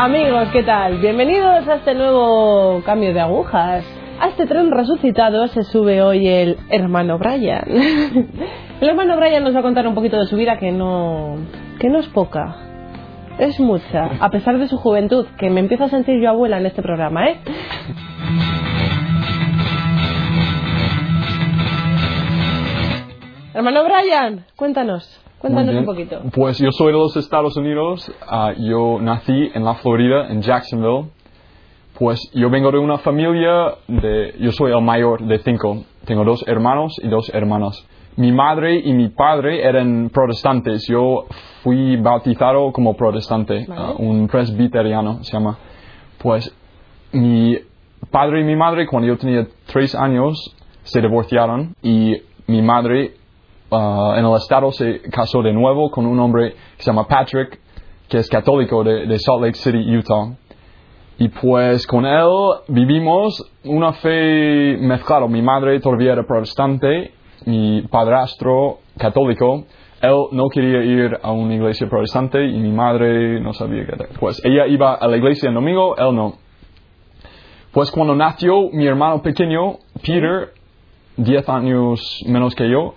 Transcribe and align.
Amigos, 0.00 0.50
¿qué 0.52 0.62
tal? 0.62 0.98
Bienvenidos 0.98 1.66
a 1.66 1.74
este 1.74 1.92
nuevo 1.92 2.80
cambio 2.86 3.12
de 3.12 3.18
agujas. 3.18 3.84
A 4.20 4.28
este 4.28 4.46
tren 4.46 4.70
resucitado 4.70 5.48
se 5.48 5.64
sube 5.64 6.00
hoy 6.02 6.28
el 6.28 6.56
hermano 6.70 7.18
Brian. 7.18 7.64
el 8.80 8.88
hermano 8.88 9.16
Brian 9.16 9.42
nos 9.42 9.56
va 9.56 9.58
a 9.58 9.62
contar 9.62 9.88
un 9.88 9.96
poquito 9.96 10.16
de 10.20 10.26
su 10.26 10.36
vida 10.36 10.56
que 10.56 10.70
no, 10.70 11.34
que 11.80 11.88
no 11.88 11.98
es 11.98 12.06
poca. 12.10 12.54
Es 13.40 13.58
mucha, 13.58 14.08
a 14.20 14.30
pesar 14.30 14.58
de 14.58 14.68
su 14.68 14.76
juventud, 14.76 15.26
que 15.36 15.50
me 15.50 15.58
empiezo 15.58 15.82
a 15.82 15.88
sentir 15.88 16.22
yo 16.22 16.28
abuela 16.28 16.58
en 16.58 16.66
este 16.66 16.80
programa, 16.80 17.30
¿eh? 17.30 17.40
Hermano 23.52 23.82
Brian, 23.82 24.44
cuéntanos. 24.54 25.27
Cuéntanos 25.40 25.74
un 25.74 25.84
poquito. 25.84 26.20
Pues 26.34 26.58
yo 26.58 26.70
soy 26.72 26.88
de 26.92 26.98
los 26.98 27.16
Estados 27.16 27.56
Unidos. 27.56 28.10
ah, 28.26 28.52
yo 28.58 28.98
nací 29.00 29.50
en 29.54 29.64
la 29.64 29.74
Florida, 29.76 30.28
en 30.28 30.42
Jacksonville. 30.42 31.10
Pues 31.98 32.30
yo 32.32 32.48
vengo 32.50 32.70
de 32.70 32.78
una 32.78 32.98
familia 32.98 33.74
de. 33.88 34.34
Yo 34.40 34.52
soy 34.52 34.72
el 34.72 34.82
mayor 34.82 35.22
de 35.26 35.38
cinco. 35.40 35.84
Tengo 36.04 36.24
dos 36.24 36.44
hermanos 36.46 36.94
y 37.02 37.08
dos 37.08 37.28
hermanas. 37.34 37.86
Mi 38.16 38.32
madre 38.32 38.76
y 38.84 38.92
mi 38.94 39.08
padre 39.10 39.64
eran 39.64 40.10
protestantes. 40.12 40.86
Yo 40.88 41.26
fui 41.62 41.96
bautizado 41.96 42.72
como 42.72 42.94
protestante, 42.94 43.64
Vale. 43.68 43.80
ah, 43.80 43.94
un 43.98 44.26
presbiteriano 44.28 45.22
se 45.22 45.32
llama. 45.32 45.58
Pues 46.18 46.52
mi 47.12 47.56
padre 48.10 48.40
y 48.40 48.44
mi 48.44 48.56
madre, 48.56 48.86
cuando 48.86 49.06
yo 49.08 49.16
tenía 49.18 49.46
tres 49.66 49.94
años, 49.94 50.54
se 50.82 51.00
divorciaron 51.00 51.74
y 51.82 52.16
mi 52.46 52.62
madre 52.62 53.14
ah, 53.70 54.14
en 54.16 54.24
el 54.24 54.34
estado 54.36 54.72
se 54.72 55.00
casó 55.10 55.42
de 55.42 55.52
nuevo 55.52 55.90
con 55.90 56.06
un 56.06 56.18
hombre 56.20 56.52
que 56.76 56.82
se 56.82 56.90
llama 56.90 57.06
Patrick, 57.06 57.60
que 58.08 58.18
es 58.18 58.28
católico 58.28 58.82
de, 58.84 59.06
de 59.06 59.18
Salt 59.18 59.42
Lake 59.42 59.58
City, 59.58 59.96
Utah. 59.96 60.36
Y 61.18 61.28
pues 61.28 61.86
con 61.86 62.06
él 62.06 62.28
vivimos 62.68 63.44
una 63.64 63.92
fe 63.94 64.76
mezclada. 64.78 65.26
Mi 65.26 65.42
madre 65.42 65.80
todavía 65.80 66.12
era 66.12 66.22
protestante, 66.22 67.12
mi 67.44 67.82
padrastro 67.82 68.78
católico. 68.96 69.64
Él 70.00 70.26
no 70.30 70.48
quería 70.48 70.84
ir 70.84 71.18
a 71.20 71.32
una 71.32 71.56
iglesia 71.56 71.88
protestante 71.88 72.46
y 72.46 72.60
mi 72.60 72.70
madre 72.70 73.40
no 73.40 73.52
sabía 73.52 73.84
qué 73.84 73.94
hacer. 73.94 74.08
Pues 74.20 74.40
ella 74.44 74.68
iba 74.68 74.94
a 74.94 75.08
la 75.08 75.16
iglesia 75.16 75.48
el 75.48 75.56
domingo, 75.56 75.96
él 75.96 76.14
no. 76.14 76.34
Pues 77.72 77.90
cuando 77.90 78.14
nació 78.14 78.70
mi 78.72 78.86
hermano 78.86 79.20
pequeño, 79.20 79.78
Peter, 80.00 80.52
10 81.16 81.48
años 81.48 82.24
menos 82.26 82.54
que 82.54 82.70
yo, 82.70 82.94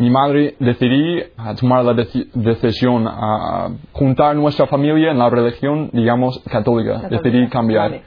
mi 0.00 0.10
madre 0.10 0.56
decidí 0.58 1.22
tomar 1.60 1.84
la 1.84 1.92
deci- 1.92 2.28
decisión 2.32 3.06
a 3.06 3.68
juntar 3.92 4.34
nuestra 4.36 4.66
familia 4.66 5.10
en 5.10 5.18
la 5.18 5.28
religión, 5.30 5.90
digamos, 5.92 6.38
católica. 6.50 6.94
Católica, 7.02 7.22
Decidí 7.22 7.48
cambiar. 7.48 7.90
vale. 7.90 8.02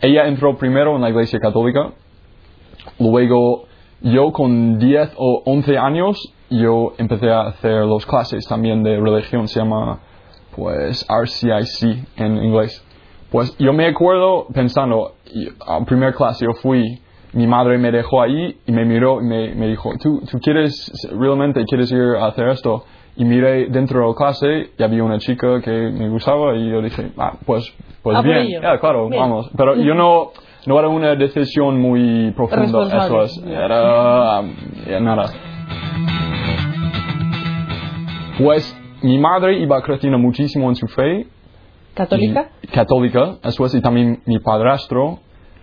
Ella 0.00 0.26
entró 0.28 0.56
primero 0.56 0.94
en 0.96 1.02
la 1.02 1.08
iglesia 1.10 1.40
católica, 1.40 1.90
luego 2.98 3.64
yo 4.02 4.32
con 4.32 4.78
10 4.78 5.12
o 5.16 5.42
11 5.44 5.76
años, 5.78 6.32
yo 6.50 6.92
empecé 6.98 7.30
a 7.30 7.42
hacer 7.48 7.84
las 7.84 8.06
clases 8.06 8.46
también 8.46 8.82
de 8.82 8.98
religión, 9.00 9.48
se 9.48 9.60
llama 9.60 9.98
pues 10.54 11.06
RCIC 11.08 12.06
en 12.16 12.36
inglés. 12.42 12.84
Pues 13.30 13.56
yo 13.58 13.72
me 13.72 13.86
acuerdo 13.86 14.46
pensando, 14.54 15.12
a 15.66 15.84
primer 15.84 16.14
clase 16.14 16.44
yo 16.44 16.52
fui, 16.54 17.00
mi 17.32 17.46
madre 17.46 17.78
me 17.78 17.90
dejó 17.92 18.22
ahí 18.22 18.56
y 18.66 18.72
me 18.72 18.84
miró 18.84 19.20
y 19.20 19.24
me, 19.24 19.54
me 19.54 19.66
dijo, 19.68 19.90
¿Tú, 20.02 20.20
¿tú 20.30 20.38
quieres, 20.40 20.90
realmente 21.12 21.64
quieres 21.64 21.90
ir 21.92 22.00
a 22.20 22.26
hacer 22.26 22.48
esto? 22.48 22.84
Y 23.16 23.24
miré 23.24 23.66
dentro 23.68 24.00
de 24.00 24.06
la 24.08 24.14
clase 24.14 24.70
y 24.78 24.82
había 24.82 25.02
una 25.02 25.18
chica 25.18 25.60
que 25.60 25.70
me 25.70 26.08
gustaba 26.08 26.54
y 26.56 26.70
yo 26.70 26.80
dije, 26.80 27.10
ah, 27.18 27.32
pues, 27.44 27.74
pues 28.02 28.16
Ah, 28.16 28.22
bien. 28.22 28.60
Ya, 28.62 28.78
claro, 28.78 29.08
Bien. 29.08 29.20
vamos. 29.22 29.50
Pero 29.56 29.74
yo 29.76 29.94
no, 29.94 30.30
no 30.66 30.78
era 30.78 30.88
una 30.88 31.16
decisión 31.16 31.80
muy 31.80 32.30
profunda, 32.36 32.84
eso 33.04 33.22
es, 33.22 33.42
era, 33.44 34.40
ya 34.88 35.00
nada. 35.00 35.26
Pues 38.38 38.76
mi 39.02 39.18
madre 39.18 39.58
iba 39.58 39.82
creciendo 39.82 40.18
muchísimo 40.18 40.68
en 40.68 40.76
su 40.76 40.86
fe, 40.86 41.26
¿Católica? 41.94 42.50
y- 42.62 42.68
católica, 42.68 43.36
eso 43.42 43.66
es, 43.66 43.74
y 43.74 43.80
también 43.80 44.20
mi 44.26 44.38
padrastro. 44.38 45.18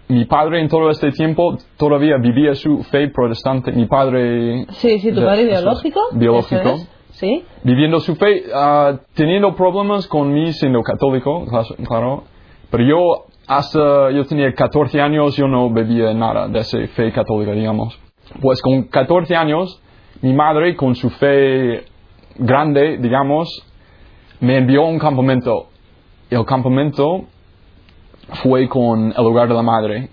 Mi 0.08 0.26
padre 0.26 0.62
en 0.62 0.70
todo 0.70 0.90
este 0.92 1.12
tiempo 1.12 1.58
todavía 1.78 2.18
vivía 2.18 2.54
su 2.54 2.84
fe 2.84 3.10
protestante. 3.10 3.72
Mi 3.72 3.88
padre... 3.88 4.66
Sí, 4.70 5.00
sí, 5.00 5.12
tu 5.12 5.22
padre. 5.22 5.46
Biológico. 5.46 6.00
eso 6.14 6.70
es, 6.76 6.90
Sí. 7.16 7.46
Viviendo 7.64 8.02
su 8.02 8.16
fe, 8.16 8.44
ah, 8.54 9.00
teniendo 9.14 9.56
problemas 9.56 10.06
con 10.08 10.34
mí 10.34 10.52
siendo 10.52 10.82
católico, 10.82 11.46
claro. 11.88 12.26
Pero 12.70 12.84
yo, 12.84 13.26
hasta 13.48 14.12
yo 14.12 14.26
tenía 14.26 14.54
14 14.54 15.00
años, 15.00 15.38
yo 15.38 15.48
no 15.48 15.70
bebía 15.70 16.14
nada 16.14 16.50
de 16.50 16.60
esa 16.60 16.78
fe 16.88 17.14
católica, 17.14 17.54
digamos. 17.54 17.98
Pues 18.42 18.62
con 18.62 18.84
14 18.90 19.34
años, 19.34 19.82
mi 20.22 20.34
madre, 20.34 20.76
con 20.76 20.94
su 20.96 21.10
fe 21.10 21.86
grande, 22.38 22.98
digamos, 22.98 23.50
me 24.42 24.58
envió 24.58 24.84
a 24.84 24.90
un 24.90 25.00
campamento. 25.00 25.68
El 26.30 26.44
campamento 26.44 27.28
fue 28.44 28.68
con 28.68 29.13
el 29.18 29.25
hogar 29.25 29.47
de 29.47 29.53
la 29.53 29.62
madre. 29.62 30.09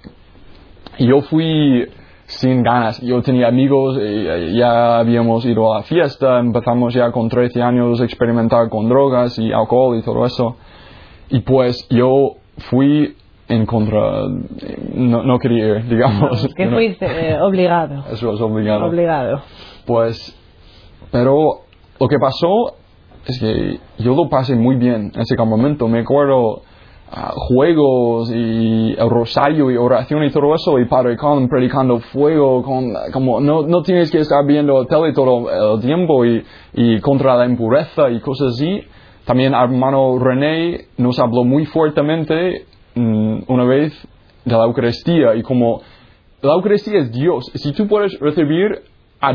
Y 0.99 1.07
yo 1.07 1.23
fui 1.23 1.89
sin 2.27 2.63
ganas. 2.63 3.01
Yo 3.01 3.23
tenía 3.23 3.49
amigos, 3.49 3.99
eh, 4.01 4.53
ya 4.55 4.99
habíamos 4.99 5.45
ido 5.45 5.73
a 5.73 5.79
la 5.79 5.83
fiesta, 5.85 6.39
empezamos 6.39 6.95
ya 6.95 7.11
con 7.11 7.29
13 7.29 7.63
años 7.63 8.01
a 8.01 8.05
experimentar 8.05 8.69
con 8.69 8.89
drogas 8.89 9.39
y 9.39 9.53
alcohol 9.53 9.99
y 9.99 10.03
todo 10.03 10.25
eso. 10.27 10.57
Y 11.29 11.41
pues 11.41 11.87
yo 11.91 12.37
fui 12.59 13.17
en 13.49 13.67
contra, 13.67 14.29
no, 14.95 15.23
no 15.23 15.39
quería 15.39 15.79
ir, 15.79 15.85
digamos. 15.89 16.49
Que 16.55 16.67
No, 16.67 16.77
fuiste 16.77 17.07
eh, 17.07 17.39
obligado. 17.41 18.05
Eso 18.11 18.33
es 18.33 18.41
obligado. 18.41 18.87
Obligado. 18.87 19.43
Pues, 19.87 20.37
pero 21.11 21.61
lo 22.01 22.09
que 22.09 22.17
pasó 22.19 22.77
es 23.27 23.39
que 23.39 23.79
yo 24.03 24.15
lo 24.15 24.29
pasé 24.29 24.57
muy 24.57 24.77
bien 24.77 25.13
en 25.15 25.21
ese 25.21 25.37
campamento. 25.37 25.87
Me 25.89 26.01
acuerdo 26.01 26.63
ah, 27.13 27.33
juegos 27.35 28.31
y 28.35 28.93
el 28.93 29.11
rosario 29.11 29.71
y 29.71 29.77
oración 29.77 30.25
y 30.25 30.31
todo 30.31 30.55
eso. 30.55 30.79
Y 30.79 30.87
Padre 30.87 31.17
Colin 31.17 31.49
predicando 31.49 31.99
fuego, 31.99 32.63
con, 32.63 32.93
como 33.13 33.41
no, 33.41 33.63
no 33.63 33.83
tienes 33.83 34.11
que 34.11 34.19
estar 34.19 34.45
viendo 34.47 34.85
tele 34.87 35.13
todo 35.13 35.75
el 35.77 35.81
tiempo 35.81 36.25
y, 36.25 36.45
y 36.75 37.01
contra 37.01 37.37
la 37.37 37.47
impureza 37.47 38.11
y 38.11 38.21
cosas 38.21 38.55
así. 38.55 38.83
También 39.25 39.55
hermano 39.55 40.19
René 40.19 40.87
nos 40.99 41.19
habló 41.19 41.45
muy 41.45 41.67
fuertemente 41.67 42.67
mm, 42.95 43.43
una 43.47 43.65
vez 43.65 43.93
de 44.45 44.57
la 44.57 44.65
Eucaristía 44.65 45.37
y 45.37 45.43
como 45.43 45.81
la 46.43 46.55
Eucaristía 46.55 46.99
es 46.99 47.13
Dios. 47.13 47.51
Si 47.55 47.73
tú 47.73 47.87
puedes 47.87 48.19
recibir 48.19 48.83
a 49.23 49.33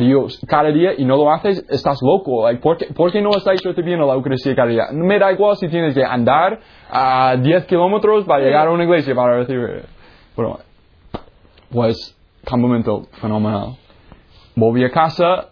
cada 0.47 0.69
día 0.69 0.91
y 0.97 1.05
no 1.05 1.15
lo 1.15 1.31
haces, 1.31 1.65
estás 1.69 1.99
loco. 2.01 2.43
Like, 2.43 2.61
¿por, 2.61 2.77
qué, 2.77 2.87
por 2.93 3.09
qué 3.09 3.21
no 3.21 3.29
estáis 3.37 3.63
recibiendo 3.63 4.05
la 4.05 4.15
Eucaristía 4.15 4.53
cada 4.53 4.67
día? 4.67 4.83
Me 4.91 5.17
da 5.17 5.31
igual 5.31 5.55
si 5.55 5.69
tienes 5.69 5.95
que 5.95 6.03
andar 6.03 6.59
a 6.91 7.37
10 7.37 7.65
kilómetros 7.65 8.25
para 8.25 8.43
llegar 8.43 8.67
a 8.67 8.71
una 8.71 8.83
iglesia 8.83 9.15
para 9.15 9.37
recibir. 9.37 9.85
Bueno, 10.35 10.59
pues, 11.71 12.15
campamento 12.43 13.03
fenomenal. 13.21 13.77
Volví 14.55 14.83
a 14.83 14.91
casa 14.91 15.51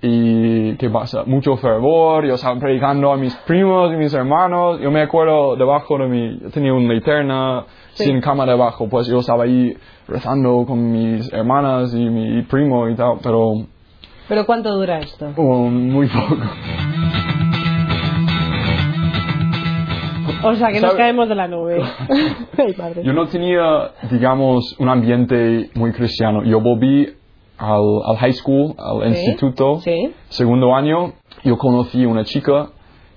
y 0.00 0.76
¿qué 0.76 0.90
pasa? 0.90 1.24
Mucho 1.26 1.56
fervor, 1.56 2.24
yo 2.26 2.34
estaba 2.34 2.58
predicando 2.60 3.12
a 3.12 3.16
mis 3.16 3.34
primos 3.46 3.92
y 3.92 3.96
mis 3.96 4.14
hermanos, 4.14 4.78
yo 4.80 4.90
me 4.90 5.02
acuerdo 5.02 5.56
debajo 5.56 5.98
de 5.98 6.06
mi, 6.06 6.38
yo 6.40 6.50
tenía 6.50 6.72
una 6.72 6.92
linterna 6.92 7.64
Sí. 7.94 8.04
sin 8.04 8.20
cama 8.20 8.46
debajo, 8.46 8.88
pues 8.88 9.08
yo 9.08 9.18
estaba 9.18 9.42
ahí 9.44 9.76
rezando 10.06 10.64
con 10.66 10.92
mis 10.92 11.32
hermanas 11.32 11.92
y 11.94 12.08
mi 12.08 12.42
primo 12.42 12.88
y 12.88 12.94
tal, 12.94 13.14
pero 13.22 13.54
¿Pero 14.28 14.46
cuánto 14.46 14.70
dura 14.72 14.98
esto? 15.00 15.32
oh, 15.36 15.64
muy 15.68 16.06
poco. 16.06 16.36
O 20.44 20.54
sea, 20.54 20.68
que 20.68 20.80
nos 20.80 20.92
¿Sabe? 20.92 20.96
caemos 20.98 21.28
de 21.28 21.34
la 21.34 21.48
nube. 21.48 21.82
Ay. 22.58 22.74
Yo 23.02 23.12
no 23.12 23.26
tenía, 23.26 23.90
digamos, 24.08 24.76
un 24.78 24.88
ambiente 24.88 25.70
muy 25.74 25.90
cristiano. 25.92 26.44
Yo 26.44 26.60
volví 26.60 27.08
al, 27.58 27.82
al 28.06 28.16
high 28.18 28.32
school, 28.32 28.74
al 28.78 29.02
Sí, 29.14 29.20
instituto, 29.20 29.80
sí. 29.80 30.12
segundo 30.28 30.74
año. 30.74 31.12
Yo 31.44 31.56
conocí 31.58 32.04
una 32.06 32.24
chica 32.24 32.70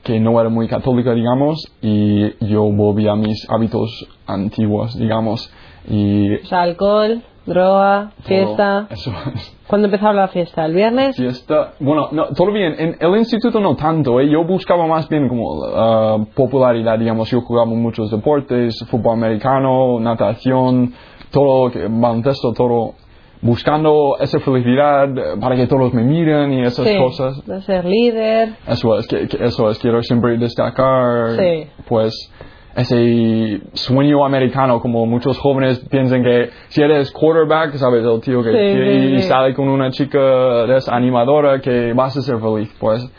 que 0.04 0.20
no 0.20 0.40
era 0.40 0.50
muy 0.50 0.68
católica, 0.68 1.14
digamos, 1.14 1.64
y 1.82 2.34
yo 2.46 2.64
volví 2.64 3.08
a 3.08 3.16
mis 3.16 3.48
hábitos 3.50 4.08
antiguos, 4.26 4.98
digamos. 4.98 5.52
Y 5.88 6.36
O 6.36 6.46
sea, 6.46 6.62
alcohol, 6.64 7.22
droga, 7.46 8.12
fiesta. 8.24 8.88
Eso 8.90 9.12
es. 9.36 9.58
¿Cuándo 9.68 9.88
empezaba 9.88 10.14
la 10.14 10.28
fiesta? 10.28 10.66
¿El 10.66 10.74
viernes? 10.74 11.16
Fiesta. 11.16 11.74
Bueno, 11.80 12.10
no, 12.12 12.26
todo 12.36 12.52
bien. 12.52 12.76
En 12.78 12.98
el 13.00 13.18
instituto 13.18 13.60
no 13.60 13.76
tanto. 13.76 14.20
¿eh? 14.20 14.30
Yo 14.30 14.44
buscaba 14.44 14.86
más 14.86 15.08
bien 15.08 15.28
como 15.30 15.64
ah, 15.76 16.18
popularidad, 16.36 17.00
digamos. 17.00 17.30
Yo 17.32 17.42
jugaba 17.42 17.68
muchos 17.68 18.12
deportes, 18.12 18.84
fútbol 18.90 19.14
americano, 19.14 20.00
natación, 20.00 20.94
todo, 21.32 21.72
baloncesto, 21.90 22.54
todo. 22.54 22.94
Buscando 23.42 24.18
esa 24.20 24.40
felicidad 24.40 25.10
para 25.40 25.56
que 25.56 25.66
todos 25.66 25.94
me 25.94 26.04
miren 26.04 26.54
y 26.54 26.62
esas 26.64 26.86
Sí, 26.88 26.96
cosas. 26.98 27.44
de 27.46 27.62
ser 27.62 27.86
líder. 27.86 28.50
Eso 28.68 28.98
es, 29.00 29.08
que, 29.08 29.28
eso 29.40 29.70
es, 29.72 29.80
quiero 29.80 30.02
siempre 30.04 30.38
destacar. 30.38 31.32
Sí. 31.38 31.68
Pues 31.88 32.32
ese 32.76 33.62
sueño 33.74 34.24
americano, 34.24 34.80
como 34.80 35.06
muchos 35.06 35.38
jóvenes 35.40 35.80
piensan 35.90 36.24
que 36.24 36.50
si 36.70 36.82
eres 36.82 37.12
quarterback, 37.12 37.74
sabes, 37.76 38.06
el 38.06 38.22
tío 38.22 38.44
que 38.44 38.52
Sí, 38.52 39.22
sí, 39.22 39.28
sale 39.28 39.54
con 39.56 39.68
una 39.68 39.90
chica 39.92 40.20
de 40.68 40.78
esa 40.78 40.96
animadora 40.96 41.60
que 41.62 41.94
vas 41.94 42.16
a 42.16 42.22
ser 42.22 42.40
feliz. 42.40 42.72
Pues, 42.80 43.12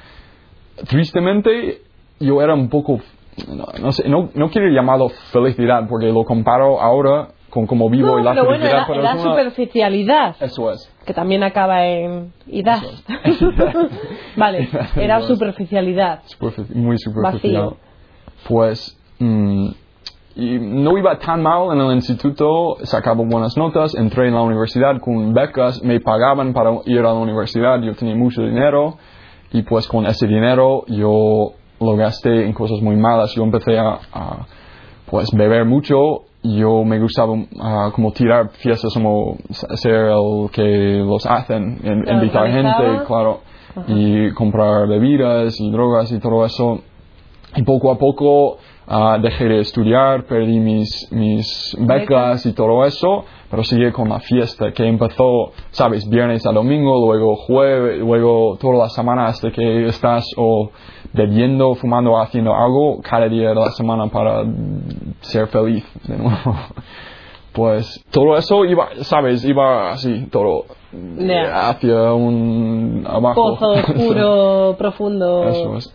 tristemente, 0.88 1.82
yo 2.20 2.40
era 2.40 2.54
un 2.54 2.68
poco, 2.68 3.00
no, 3.48 3.66
no 3.80 3.92
sé, 3.92 4.08
no, 4.08 4.30
no 4.34 4.50
quiero 4.50 4.68
llamarlo 4.68 5.08
felicidad, 5.32 5.86
porque 5.88 6.06
lo 6.06 6.24
comparo 6.24 6.80
ahora 6.80 7.28
con 7.52 7.66
cómo 7.66 7.90
vivo 7.90 8.18
y 8.18 8.22
la 8.22 8.32
pero 8.32 8.46
bueno, 8.46 8.64
era, 8.64 8.86
pero 8.86 9.00
una- 9.00 9.18
superficialidad, 9.18 10.36
Eso 10.40 10.70
es. 10.72 10.90
que 11.04 11.12
también 11.12 11.42
acaba 11.42 11.84
en 11.86 12.32
idad. 12.46 12.78
Eso 13.24 13.50
vale, 14.36 14.68
era 14.96 15.20
superficialidad. 15.20 16.22
Superfici- 16.24 16.74
muy 16.74 16.96
superficial. 16.96 17.62
Vacío. 17.64 17.76
Pues 18.48 18.98
mm, 19.18 19.68
y 20.36 20.58
no 20.60 20.96
iba 20.96 21.18
tan 21.18 21.42
mal 21.42 21.72
en 21.74 21.80
el 21.86 21.92
instituto, 21.94 22.76
sacaba 22.84 23.22
buenas 23.22 23.54
notas, 23.58 23.94
entré 23.96 24.28
en 24.28 24.34
la 24.34 24.40
universidad 24.40 24.98
con 24.98 25.34
becas, 25.34 25.82
me 25.82 26.00
pagaban 26.00 26.54
para 26.54 26.70
ir 26.86 27.00
a 27.00 27.02
la 27.02 27.12
universidad, 27.12 27.82
yo 27.82 27.94
tenía 27.94 28.14
mucho 28.16 28.40
dinero 28.40 28.96
y 29.52 29.60
pues 29.60 29.86
con 29.88 30.06
ese 30.06 30.26
dinero 30.26 30.84
yo 30.88 31.52
lo 31.80 31.96
gasté 31.96 32.46
en 32.46 32.54
cosas 32.54 32.80
muy 32.80 32.96
malas. 32.96 33.34
Yo 33.34 33.42
empecé 33.42 33.78
a, 33.78 33.98
a, 34.10 34.46
pues 35.10 35.28
beber 35.34 35.66
mucho. 35.66 36.22
Yo 36.44 36.82
me 36.84 36.98
gustaba 36.98 37.34
ah, 37.60 37.90
como 37.94 38.10
tirar 38.12 38.50
fiestas, 38.50 38.92
como 38.94 39.36
ser 39.50 39.94
el 40.10 40.50
que 40.50 41.02
los 41.06 41.24
hacen, 41.26 41.78
en- 41.84 42.04
¿Te 42.04 42.12
invitar 42.12 42.48
gente, 42.50 43.04
claro, 43.06 43.40
y 43.86 44.30
comprar 44.32 44.88
bebidas 44.88 45.58
y 45.60 45.70
drogas 45.70 46.10
y 46.12 46.18
todo 46.18 46.44
eso. 46.44 46.80
Y 47.54 47.62
poco 47.62 47.92
a 47.92 47.98
poco 47.98 48.58
ah, 48.88 49.18
dejé 49.22 49.44
de 49.44 49.60
estudiar, 49.60 50.24
perdí 50.24 50.58
mis, 50.58 51.08
mis 51.12 51.76
becas. 51.78 52.44
y 52.46 52.52
todo 52.54 52.84
eso, 52.86 53.24
pero 53.52 53.64
seguí 53.64 53.92
con 53.92 54.08
la 54.08 54.18
fiesta 54.18 54.72
que 54.72 54.82
empezó, 54.82 55.52
sabes, 55.72 56.08
viernes 56.08 56.46
a 56.46 56.52
domingo, 56.52 57.06
luego 57.06 57.36
jueves, 57.36 58.00
luego 58.00 58.56
toda 58.58 58.78
la 58.78 58.88
semana 58.88 59.26
hasta 59.26 59.50
que 59.50 59.88
estás 59.88 60.24
o 60.38 60.70
bebiendo, 61.12 61.74
fumando, 61.74 62.18
haciendo 62.18 62.54
algo 62.54 63.02
cada 63.02 63.28
día 63.28 63.50
de 63.50 63.54
la 63.54 63.70
semana 63.72 64.06
para 64.06 64.42
ser 65.20 65.48
feliz 65.48 65.84
de 66.08 66.16
nuevo. 66.16 66.56
Pues 67.52 68.02
todo 68.10 68.38
eso 68.38 68.64
iba, 68.64 68.88
sabes, 69.02 69.44
iba 69.44 69.90
así, 69.90 70.26
todo 70.32 70.64
hacia 71.52 72.14
un 72.14 73.04
abajo. 73.06 73.58
Pozo 73.58 73.72
oscuro, 73.72 74.74
profundo. 74.78 75.44
Eso 75.50 75.76
es. 75.76 75.94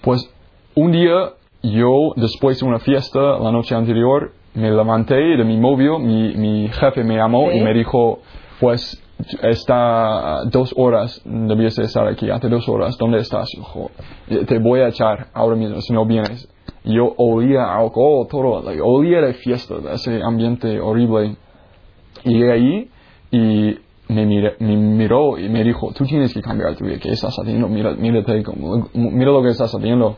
Pues 0.00 0.28
un 0.74 0.90
día 0.90 1.34
yo, 1.62 2.14
después 2.16 2.58
de 2.58 2.66
una 2.66 2.80
fiesta 2.80 3.20
la 3.38 3.52
noche 3.52 3.76
anterior, 3.76 4.32
me 4.58 4.70
levanté 4.70 5.14
de 5.14 5.44
mi 5.44 5.56
móvil, 5.56 5.98
mi, 6.00 6.34
mi 6.36 6.68
jefe 6.68 7.04
me 7.04 7.16
llamó 7.16 7.50
Sí. 7.50 7.58
y 7.58 7.62
me 7.62 7.72
dijo, 7.74 8.20
pues 8.60 9.02
está 9.42 10.44
dos 10.50 10.72
horas, 10.76 11.20
debías 11.24 11.74
de 11.76 11.84
estar 11.84 12.06
aquí, 12.06 12.30
hace 12.30 12.48
dos 12.48 12.68
horas, 12.68 12.96
¿dónde 12.98 13.18
estás? 13.18 13.48
Yo, 13.56 13.62
"Jo, 13.62 13.90
te 14.46 14.58
voy 14.58 14.80
a 14.80 14.88
echar 14.88 15.28
ahora 15.34 15.56
mismo 15.56 15.80
si 15.80 15.92
no 15.92 16.04
vienes. 16.06 16.48
Yo 16.84 17.14
olía 17.16 17.74
alcohol, 17.74 18.26
todo, 18.30 18.62
like, 18.62 18.80
olía 18.82 19.20
de 19.20 19.34
fiesta, 19.34 19.76
de 19.78 19.94
ese 19.94 20.22
ambiente 20.22 20.80
horrible. 20.80 21.36
Llegué 22.24 22.52
ahí 22.52 22.90
y 23.30 23.78
me, 24.08 24.24
miré- 24.26 24.56
me 24.60 24.76
miró 24.76 25.38
y 25.38 25.48
me 25.48 25.62
dijo, 25.64 25.92
tú 25.92 26.04
tienes 26.04 26.32
que 26.32 26.40
cambiar 26.40 26.76
tu 26.76 26.84
vida, 26.84 26.98
¿qué 27.00 27.10
estás 27.10 27.34
haciendo? 27.38 27.68
Mira, 27.68 27.92
mírate, 27.94 28.42
mira 28.94 29.30
lo 29.32 29.42
que 29.42 29.48
estás 29.50 29.72
haciendo. 29.74 30.16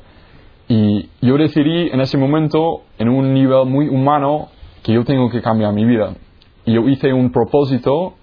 Y 0.73 1.09
yo 1.21 1.37
decidí 1.37 1.89
en 1.91 2.01
ese 2.01 2.17
momento, 2.17 2.83
en 2.99 3.09
un 3.09 3.35
nivel 3.35 3.67
muy 3.67 3.89
humano, 3.89 4.51
que 4.85 4.93
yo 4.93 5.05
tengo 5.05 5.29
que 5.29 5.43
cambiar 5.43 5.73
mi 5.73 5.85
vida. 5.85 6.15
Y 6.65 6.75
yo 6.75 6.89
hice 6.89 7.13
un 7.13 7.33
propósito 7.33 8.15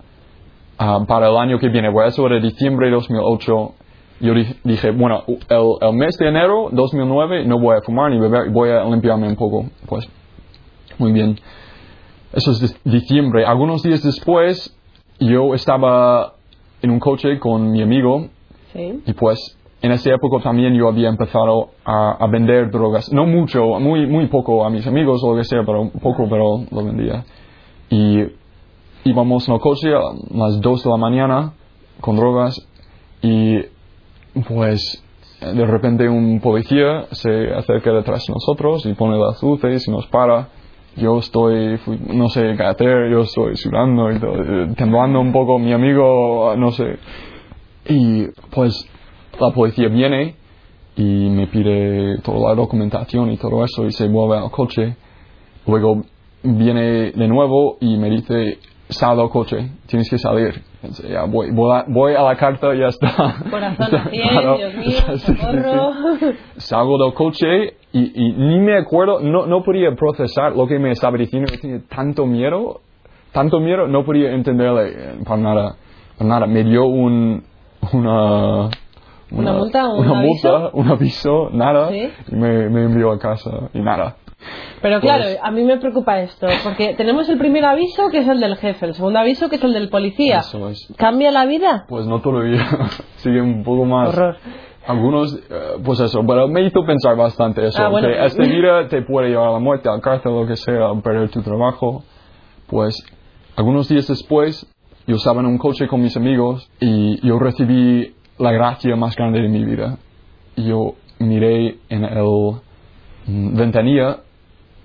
ah, 0.77 1.03
para 1.05 1.27
el 1.27 1.35
año 1.35 1.59
que 1.59 1.67
viene, 1.67 1.91
pues 1.91 2.13
eso 2.13 2.25
era 2.25 2.39
diciembre 2.39 2.87
de 2.87 2.93
2008. 2.93 3.73
Yo 4.21 4.33
di- 4.33 4.55
dije, 4.63 4.91
bueno, 4.91 5.23
el, 5.27 5.87
el 5.89 5.93
mes 5.93 6.17
de 6.17 6.29
enero 6.29 6.69
2009 6.71 7.45
no 7.45 7.59
voy 7.59 7.75
a 7.77 7.81
fumar 7.81 8.11
ni 8.11 8.17
beber, 8.17 8.49
voy 8.49 8.69
a 8.69 8.85
limpiarme 8.85 9.27
un 9.27 9.35
poco. 9.35 9.65
Pues, 9.85 10.07
muy 10.97 11.11
bien. 11.11 11.37
Eso 12.31 12.51
es 12.51 12.79
diciembre. 12.85 13.45
Algunos 13.45 13.83
días 13.83 14.01
después, 14.03 14.73
yo 15.19 15.53
estaba 15.53 16.33
en 16.81 16.91
un 16.91 16.99
coche 16.99 17.39
con 17.39 17.71
mi 17.71 17.81
amigo 17.81 18.27
Sí. 18.71 19.01
y 19.05 19.13
pues 19.13 19.57
en 19.81 19.91
esa 19.91 20.13
época 20.13 20.43
también 20.43 20.73
yo 20.73 20.87
había 20.87 21.09
empezado 21.09 21.69
a, 21.85 22.23
a 22.23 22.27
vender 22.27 22.71
drogas. 22.71 23.11
No 23.11 23.25
mucho, 23.25 23.79
muy, 23.79 24.07
muy 24.07 24.27
poco 24.27 24.65
a 24.65 24.69
mis 24.69 24.85
amigos 24.87 25.21
o 25.23 25.31
lo 25.31 25.37
que 25.37 25.43
sea, 25.43 25.63
pero 25.65 25.89
poco, 26.01 26.27
pero 26.29 26.63
lo 26.71 26.85
vendía. 26.85 27.23
Y 27.89 28.23
íbamos 29.03 29.47
en 29.47 29.53
el 29.53 29.59
coche 29.59 29.93
a 29.93 30.01
las 30.31 30.59
2 30.59 30.83
de 30.83 30.89
la 30.89 30.97
mañana 30.97 31.53
con 32.01 32.15
drogas 32.15 32.67
y 33.21 33.59
pues 34.47 35.03
de 35.39 35.65
repente 35.65 36.09
un 36.09 36.39
policía 36.39 37.05
se 37.11 37.53
acerca 37.53 37.91
detrás 37.91 38.25
de 38.27 38.33
nosotros 38.33 38.85
y 38.85 38.93
pone 38.93 39.17
las 39.17 39.41
luces 39.41 39.87
y 39.87 39.91
nos 39.91 40.07
para. 40.07 40.49
Yo 40.95 41.19
estoy, 41.19 41.79
no 42.07 42.27
sé 42.27 42.53
hacer, 42.53 43.11
yo 43.11 43.21
estoy 43.21 43.55
sudando 43.55 44.11
y 44.11 44.19
todo, 44.19 44.41
eh, 44.41 44.73
temblando 44.75 45.19
un 45.19 45.31
poco, 45.31 45.59
mi 45.59 45.71
amigo, 45.71 46.55
no 46.57 46.71
sé. 46.71 46.97
Y 47.87 48.25
pues 48.49 48.89
la 49.39 49.51
policía 49.51 49.87
viene 49.89 50.35
y 50.95 51.29
me 51.29 51.47
pide 51.47 52.19
toda 52.23 52.49
la 52.49 52.55
documentación 52.55 53.31
y 53.31 53.37
todo 53.37 53.63
eso 53.63 53.85
y 53.85 53.91
se 53.91 54.07
vuelve 54.07 54.37
al 54.37 54.51
coche. 54.51 54.95
Luego 55.65 56.03
viene 56.43 57.11
de 57.11 57.27
nuevo 57.27 57.77
y 57.81 57.97
me 57.97 58.09
dice, 58.09 58.59
sal 58.89 59.17
del 59.17 59.29
coche, 59.29 59.69
tienes 59.85 60.09
que 60.09 60.17
salir. 60.17 60.61
Entonces, 60.81 61.09
ya 61.09 61.23
voy, 61.25 61.51
voy, 61.51 61.75
a, 61.75 61.85
voy 61.87 62.13
a 62.13 62.21
la 62.21 62.35
carta 62.37 62.73
y 62.73 62.79
ya 62.79 62.87
está. 62.87 63.35
Corazón 63.51 63.85
Está- 63.85 64.03
a 64.03 64.09
100, 64.09 64.29
claro. 64.29 64.57
Dios 64.57 64.73
mío, 64.75 64.85
Sí, 64.85 65.01
sí, 65.17 65.17
sí. 65.17 65.35
socorro. 65.35 65.91
Salgo 66.57 67.03
del 67.03 67.13
coche 67.13 67.73
y, 67.91 67.99
y 68.15 68.33
ni 68.33 68.59
me 68.59 68.77
acuerdo, 68.77 69.19
no, 69.19 69.45
no 69.45 69.63
podía 69.63 69.93
procesar 69.95 70.55
lo 70.55 70.67
que 70.67 70.79
me 70.79 70.91
estaba 70.91 71.17
diciendo. 71.17 71.51
Tenía 71.59 71.81
tanto 71.89 72.25
miedo, 72.25 72.79
tanto 73.33 73.59
miedo, 73.59 73.87
no 73.87 74.05
podía 74.05 74.31
entenderle 74.31 74.89
eh, 74.89 75.15
para 75.25 75.41
nada. 75.41 75.75
Para 76.17 76.29
nada. 76.29 76.47
Me 76.47 76.63
dio 76.63 76.85
un, 76.85 77.43
una, 77.93 78.69
¿Una 79.31 79.53
multa? 79.53 79.87
¿Un 79.89 80.07
una 80.07 80.19
aviso? 80.19 80.51
multa, 80.59 80.69
un 80.77 80.87
aviso, 80.89 81.49
nada. 81.51 81.89
Sí. 81.89 82.09
Y 82.31 82.35
me, 82.35 82.69
me 82.69 82.83
envió 82.83 83.11
a 83.11 83.19
casa 83.19 83.69
y 83.73 83.79
nada. 83.81 84.15
Pero 84.81 84.99
claro, 85.01 85.23
Pues- 85.23 85.39
a 85.41 85.51
mí 85.51 85.63
me 85.63 85.77
preocupa 85.77 86.19
esto, 86.21 86.47
porque 86.63 86.93
tenemos 86.95 87.27
el 87.27 87.37
primer 87.37 87.65
aviso 87.65 88.09
que 88.09 88.19
es 88.19 88.27
el 88.27 88.39
del 88.39 88.55
jefe, 88.57 88.85
el 88.85 88.93
segundo 88.93 89.19
aviso 89.19 89.49
que 89.49 89.55
es 89.55 89.63
el 89.63 89.73
del 89.73 89.89
policía. 89.89 90.37
Eso 90.39 90.69
es. 90.69 90.87
¿Cambia 90.97 91.31
la 91.31 91.45
vida? 91.45 91.85
Pues 91.89 92.05
no 92.07 92.21
todavía. 92.21 92.63
Sigue 93.17 93.41
un 93.41 93.63
poco 93.63 93.85
más. 93.85 94.09
Horror. 94.09 94.37
Algunos, 94.85 95.35
eh, 95.35 95.41
pues 95.83 95.99
eso, 95.99 96.21
pero 96.25 96.47
me 96.47 96.61
hizo 96.61 96.85
pensar 96.85 97.17
bastante 97.17 97.65
eso. 97.67 97.83
Ah, 97.83 97.89
bueno. 97.89 98.07
que 98.07 98.25
este 98.25 98.43
vida 98.47 98.87
te 98.87 99.01
puede 99.01 99.29
llevar 99.29 99.49
a 99.49 99.51
la 99.53 99.59
muerte, 99.59 99.89
al 99.89 99.99
cárcel, 99.99 100.31
lo 100.33 100.47
que 100.47 100.55
sea, 100.55 100.89
a 100.91 101.01
perder 101.01 101.29
tu 101.29 101.41
trabajo. 101.41 102.03
Pues 102.67 102.95
algunos 103.57 103.89
días 103.89 104.07
después, 104.07 104.65
yo 105.05 105.15
estaba 105.17 105.41
en 105.41 105.47
un 105.47 105.57
coche 105.57 105.87
con 105.87 106.01
mis 106.01 106.15
amigos 106.15 106.69
y 106.79 107.19
yo 107.27 107.37
recibí 107.39 108.13
la 108.37 108.51
gracia 108.51 108.95
más 108.95 109.15
grande 109.15 109.41
de 109.41 109.49
mi 109.49 109.63
vida. 109.63 109.97
Yo 110.55 110.95
miré 111.19 111.77
en 111.89 112.03
el 112.03 112.61
ventanilla 113.27 114.17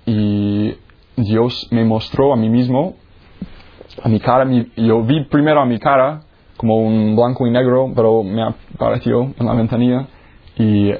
y 0.05 0.75
Dios 1.15 1.67
me 1.71 1.85
mostró 1.85 2.33
a 2.33 2.35
mí 2.35 2.49
mismo, 2.49 2.95
a 4.03 4.09
mi 4.09 4.19
cara, 4.19 4.47
yo 4.75 5.03
vi 5.03 5.23
primero 5.25 5.61
a 5.61 5.65
mi 5.65 5.79
cara 5.79 6.21
como 6.57 6.77
un 6.77 7.15
blanco 7.15 7.45
y 7.47 7.51
negro, 7.51 7.91
pero 7.95 8.23
me 8.23 8.41
apareció 8.43 9.33
en 9.37 9.45
la 9.45 9.53
ventanilla. 9.53 10.07
Y 10.57 10.91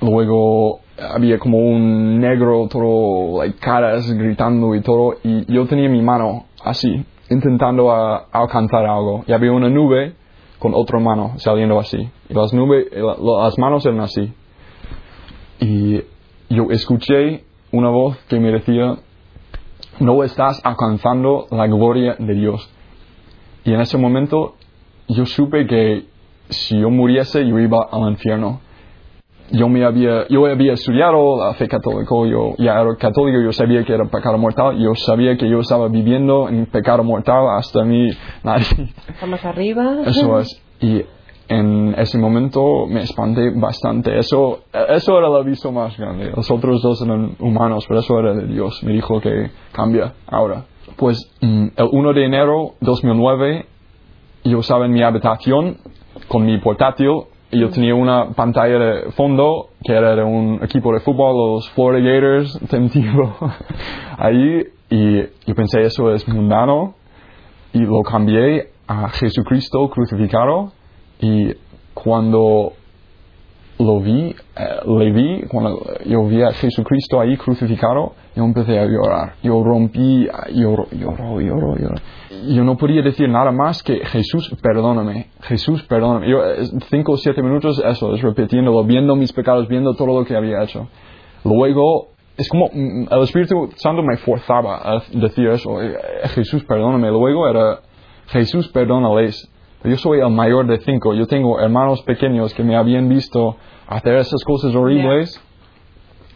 luego 0.00 0.80
había 0.98 1.38
como 1.38 1.58
un 1.58 2.18
negro, 2.20 2.68
todo, 2.68 3.42
like, 3.42 3.58
caras 3.58 4.10
gritando 4.12 4.74
y 4.74 4.80
todo, 4.80 5.16
y 5.22 5.52
yo 5.52 5.66
tenía 5.66 5.88
mi 5.88 6.02
mano 6.02 6.46
así, 6.64 7.04
intentando 7.28 7.90
alcanzar 8.32 8.86
algo, 8.86 9.24
y 9.26 9.32
había 9.32 9.52
una 9.52 9.68
nube 9.68 10.14
con 10.62 10.74
otra 10.74 11.00
mano 11.00 11.32
saliendo 11.38 11.80
así, 11.80 12.08
y 12.28 12.34
las 12.34 12.52
las 12.52 13.58
manos 13.58 13.84
eran 13.84 14.00
así, 14.00 14.32
y 15.58 16.02
yo 16.48 16.70
escuché 16.70 17.42
una 17.72 17.90
voz 17.90 18.16
que 18.28 18.38
me 18.38 18.52
decía, 18.52 18.96
no 19.98 20.22
estás 20.22 20.60
alcanzando 20.64 21.46
la 21.50 21.66
gloria 21.66 22.14
de 22.16 22.34
Dios. 22.34 22.70
Y 23.64 23.72
en 23.72 23.80
ese 23.80 23.98
momento 23.98 24.54
yo 25.08 25.26
supe 25.26 25.66
que 25.66 26.06
si 26.48 26.78
yo 26.78 26.90
muriese 26.90 27.44
yo 27.48 27.58
iba 27.58 27.88
al 27.90 28.10
infierno. 28.10 28.60
Yo 29.52 29.68
me 29.68 29.84
había, 29.84 30.26
yo 30.28 30.46
había 30.46 30.72
estudiado 30.72 31.44
la 31.44 31.54
fe 31.54 31.68
católica, 31.68 32.10
yo 32.28 32.54
ya 32.58 32.80
era 32.80 32.96
católico, 32.96 33.40
yo 33.40 33.52
sabía 33.52 33.84
que 33.84 33.92
era 33.92 34.04
pecado 34.06 34.38
mortal, 34.38 34.78
yo 34.78 34.94
sabía 34.94 35.36
que 35.36 35.48
yo 35.48 35.60
estaba 35.60 35.88
viviendo 35.88 36.48
en 36.48 36.66
pecado 36.66 37.04
mortal 37.04 37.44
hasta 37.58 37.84
mi 37.84 38.10
nariz. 38.42 38.72
Estamos 39.08 39.44
arriba. 39.44 40.02
Eso 40.06 40.38
es. 40.40 40.62
Y 40.80 41.02
en 41.48 41.94
ese 41.98 42.18
momento 42.18 42.86
me 42.86 43.02
espanté 43.02 43.50
bastante. 43.54 44.18
Eso, 44.18 44.60
eso 44.72 45.18
era 45.18 45.28
el 45.28 45.36
aviso 45.36 45.70
más 45.70 45.96
grande. 45.96 46.32
Los 46.34 46.50
otros 46.50 46.82
dos 46.82 47.02
eran 47.02 47.36
humanos, 47.38 47.84
pero 47.86 48.00
eso 48.00 48.18
era 48.18 48.34
de 48.34 48.46
Dios. 48.46 48.82
Me 48.82 48.92
dijo 48.92 49.20
que 49.20 49.50
cambia 49.72 50.14
ahora. 50.26 50.64
Pues 50.96 51.30
mm, 51.40 51.66
el 51.76 51.88
1 51.90 52.12
de 52.14 52.24
enero 52.24 52.74
2009 52.80 53.66
yo 54.44 54.60
estaba 54.60 54.86
en 54.86 54.92
mi 54.92 55.02
habitación 55.02 55.76
con 56.28 56.44
mi 56.44 56.58
portátil 56.58 57.24
y 57.52 57.60
yo 57.60 57.68
tenía 57.68 57.94
una 57.94 58.30
pantalla 58.30 58.78
de 58.78 59.12
fondo 59.12 59.68
que 59.84 59.92
era 59.92 60.16
de 60.16 60.24
un 60.24 60.60
equipo 60.62 60.90
de 60.94 61.00
fútbol, 61.00 61.56
los 61.56 61.70
Florida 61.72 62.10
Gators, 62.10 62.58
tentivo, 62.70 63.36
ahí. 64.16 64.64
Y 64.88 65.20
yo 65.46 65.54
pensé 65.54 65.82
eso 65.82 66.10
es 66.12 66.26
mundano 66.26 66.94
y 67.74 67.80
lo 67.80 68.02
cambié 68.02 68.70
a 68.86 69.10
Jesucristo 69.10 69.88
crucificado. 69.90 70.72
Y 71.20 71.54
cuando 71.92 72.72
lo 73.84 74.00
vi, 74.00 74.34
eh, 74.56 74.80
le 74.86 75.12
vi, 75.12 75.42
cuando 75.48 75.82
yo 76.04 76.24
vi 76.26 76.42
a 76.42 76.52
Jesucristo 76.52 77.20
ahí 77.20 77.36
crucificado, 77.36 78.14
yo 78.34 78.44
empecé 78.44 78.78
a 78.78 78.86
llorar. 78.86 79.34
Yo 79.42 79.62
rompí, 79.62 80.26
lloro, 80.54 80.86
lloro, 80.92 81.40
lloro, 81.40 81.76
lloro. 81.76 81.94
Yo 82.48 82.64
no 82.64 82.76
podía 82.76 83.02
decir 83.02 83.28
nada 83.28 83.52
más 83.52 83.82
que 83.82 84.04
Jesús, 84.06 84.54
perdóname, 84.62 85.28
Jesús, 85.42 85.82
perdóname. 85.84 86.30
Yo, 86.30 86.44
eh, 86.44 86.64
cinco 86.90 87.12
o 87.12 87.16
siete 87.16 87.42
minutos, 87.42 87.82
eso, 87.84 88.14
es 88.14 88.22
repitiéndolo, 88.22 88.84
viendo 88.84 89.16
mis 89.16 89.32
pecados, 89.32 89.68
viendo 89.68 89.94
todo 89.94 90.18
lo 90.18 90.24
que 90.24 90.36
había 90.36 90.62
hecho. 90.62 90.88
Luego, 91.44 92.08
es 92.36 92.48
como 92.48 92.68
mm, 92.72 93.08
el 93.10 93.22
Espíritu 93.22 93.70
Santo 93.76 94.02
me 94.02 94.16
forzaba 94.18 94.80
a 94.82 95.02
decir 95.12 95.48
eso, 95.48 95.82
eh, 95.82 95.96
Jesús, 96.34 96.64
perdóname. 96.64 97.08
Luego 97.10 97.48
era, 97.48 97.80
Jesús, 98.28 98.68
perdónales. 98.68 99.51
Yo 99.84 99.96
soy 99.96 100.20
el 100.20 100.30
mayor 100.30 100.66
de 100.66 100.78
cinco. 100.80 101.14
Yo 101.14 101.26
tengo 101.26 101.60
hermanos 101.60 102.02
pequeños 102.02 102.54
que 102.54 102.62
me 102.62 102.76
habían 102.76 103.08
visto 103.08 103.56
hacer 103.88 104.16
esas 104.16 104.42
cosas 104.44 104.74
horribles. 104.74 105.40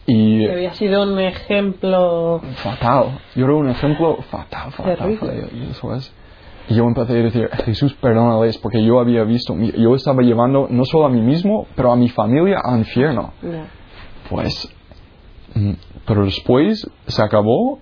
Y 0.05 0.45
Que 0.45 0.51
había 0.51 0.73
sido 0.73 1.03
un 1.03 1.19
ejemplo. 1.19 2.41
fatal. 2.55 3.19
Yo 3.35 3.45
era 3.45 3.53
un 3.55 3.69
ejemplo 3.69 4.17
fatal, 4.29 4.71
fatal. 4.71 5.17
Fatal, 5.17 5.49
y 5.53 5.69
eso 5.71 5.93
es. 5.95 6.13
Y 6.69 6.75
yo 6.75 6.83
empecé 6.83 7.13
a 7.13 7.15
decir, 7.23 7.49
Jesús, 7.65 7.93
perdónales, 7.93 8.57
porque 8.57 8.83
yo 8.83 8.99
había 8.99 9.23
visto, 9.23 9.55
yo 9.55 9.95
estaba 9.95 10.21
llevando 10.21 10.67
no 10.69 10.83
solo 10.83 11.05
a 11.05 11.09
mí 11.09 11.21
mismo, 11.21 11.65
pero 11.75 11.91
a 11.91 11.95
mi 11.95 12.09
familia 12.09 12.59
al 12.63 12.79
infierno. 12.79 13.31
Ya. 13.41 13.67
Pues, 14.29 14.69
mm, 15.55 15.71
pero 16.05 16.25
después 16.25 16.89
se 17.07 17.21
acabó, 17.23 17.79